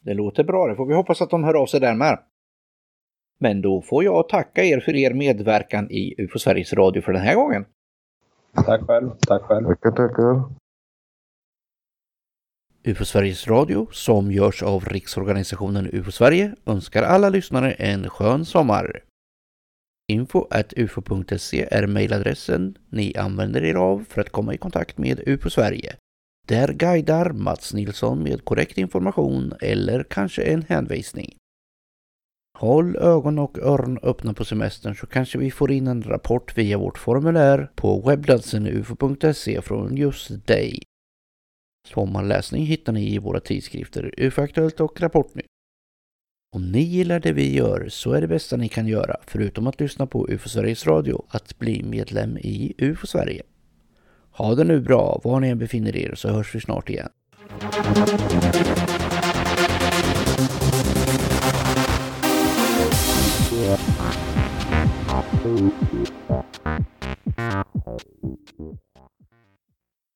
Det 0.00 0.14
låter 0.14 0.44
bra, 0.44 0.66
det 0.66 0.76
får 0.76 0.86
vi 0.86 0.94
hoppas 0.94 1.22
att 1.22 1.30
de 1.30 1.44
hör 1.44 1.54
av 1.54 1.66
sig 1.66 1.80
där 1.80 1.94
med. 1.94 2.18
Men 3.38 3.62
då 3.62 3.82
får 3.82 4.04
jag 4.04 4.28
tacka 4.28 4.64
er 4.64 4.80
för 4.80 4.94
er 4.94 5.14
medverkan 5.14 5.90
i 5.90 6.14
UFO 6.18 6.38
Sveriges 6.38 6.72
Radio 6.72 7.02
för 7.02 7.12
den 7.12 7.22
här 7.22 7.34
gången. 7.34 7.64
Tack 8.54 8.82
själv. 8.86 9.10
Tack 9.20 9.42
själv. 9.42 9.66
Tackar, 9.66 9.90
tackar. 9.90 10.44
UFO 12.84 13.04
Sveriges 13.04 13.48
Radio, 13.48 13.88
som 13.92 14.32
görs 14.32 14.62
av 14.62 14.84
Riksorganisationen 14.84 15.90
UFO 15.92 16.10
Sverige, 16.10 16.54
önskar 16.66 17.02
alla 17.02 17.28
lyssnare 17.28 17.72
en 17.72 18.10
skön 18.10 18.44
sommar. 18.44 19.02
Info 20.08 20.46
ufo.se 20.76 21.68
är 21.70 21.86
mejladressen 21.86 22.78
ni 22.90 23.16
använder 23.16 23.64
er 23.64 23.74
av 23.74 24.04
för 24.08 24.20
att 24.20 24.30
komma 24.30 24.54
i 24.54 24.58
kontakt 24.58 24.98
med 24.98 25.20
UFO 25.26 25.50
Sverige. 25.50 25.96
Där 26.48 26.72
guidar 26.72 27.32
Mats 27.32 27.74
Nilsson 27.74 28.22
med 28.22 28.44
korrekt 28.44 28.78
information 28.78 29.52
eller 29.60 30.02
kanske 30.02 30.42
en 30.42 30.62
hänvisning. 30.62 31.36
Håll 32.58 32.96
ögon 32.96 33.38
och 33.38 33.58
öron 33.58 33.98
öppna 34.02 34.34
på 34.34 34.44
semestern 34.44 34.94
så 34.94 35.06
kanske 35.06 35.38
vi 35.38 35.50
får 35.50 35.72
in 35.72 35.86
en 35.86 36.02
rapport 36.02 36.58
via 36.58 36.78
vårt 36.78 36.98
formulär 36.98 37.70
på 37.74 38.00
webbplatsen 38.00 38.66
ufo.se 38.66 39.62
från 39.62 39.96
just 39.96 40.46
dig. 40.46 40.82
Sommarläsning 41.88 42.66
hittar 42.66 42.92
ni 42.92 43.14
i 43.14 43.18
våra 43.18 43.40
tidskrifter 43.40 44.14
UFO-aktuellt 44.16 44.80
och 44.80 45.00
Rapportnytt. 45.00 45.46
Om 46.54 46.72
ni 46.72 46.80
gillar 46.80 47.20
det 47.20 47.32
vi 47.32 47.54
gör 47.54 47.88
så 47.88 48.12
är 48.12 48.20
det 48.20 48.28
bästa 48.28 48.56
ni 48.56 48.68
kan 48.68 48.86
göra, 48.86 49.16
förutom 49.26 49.66
att 49.66 49.80
lyssna 49.80 50.06
på 50.06 50.28
UFO 50.28 50.48
Sveriges 50.48 50.86
Radio, 50.86 51.24
att 51.28 51.58
bli 51.58 51.82
medlem 51.82 52.38
i 52.38 52.74
UFO 52.78 53.06
Sverige. 53.06 53.42
Ha 54.30 54.54
det 54.54 54.64
nu 54.64 54.80
bra 54.80 55.20
var 55.24 55.40
ni 55.40 55.48
än 55.48 55.58
befinner 55.58 55.96
er 55.96 56.14
så 56.14 56.28
hörs 56.28 56.54
vi 56.54 56.60
snart 56.60 56.90
igen. 56.90 57.08
Thank 65.46 65.72
you. 68.58 68.78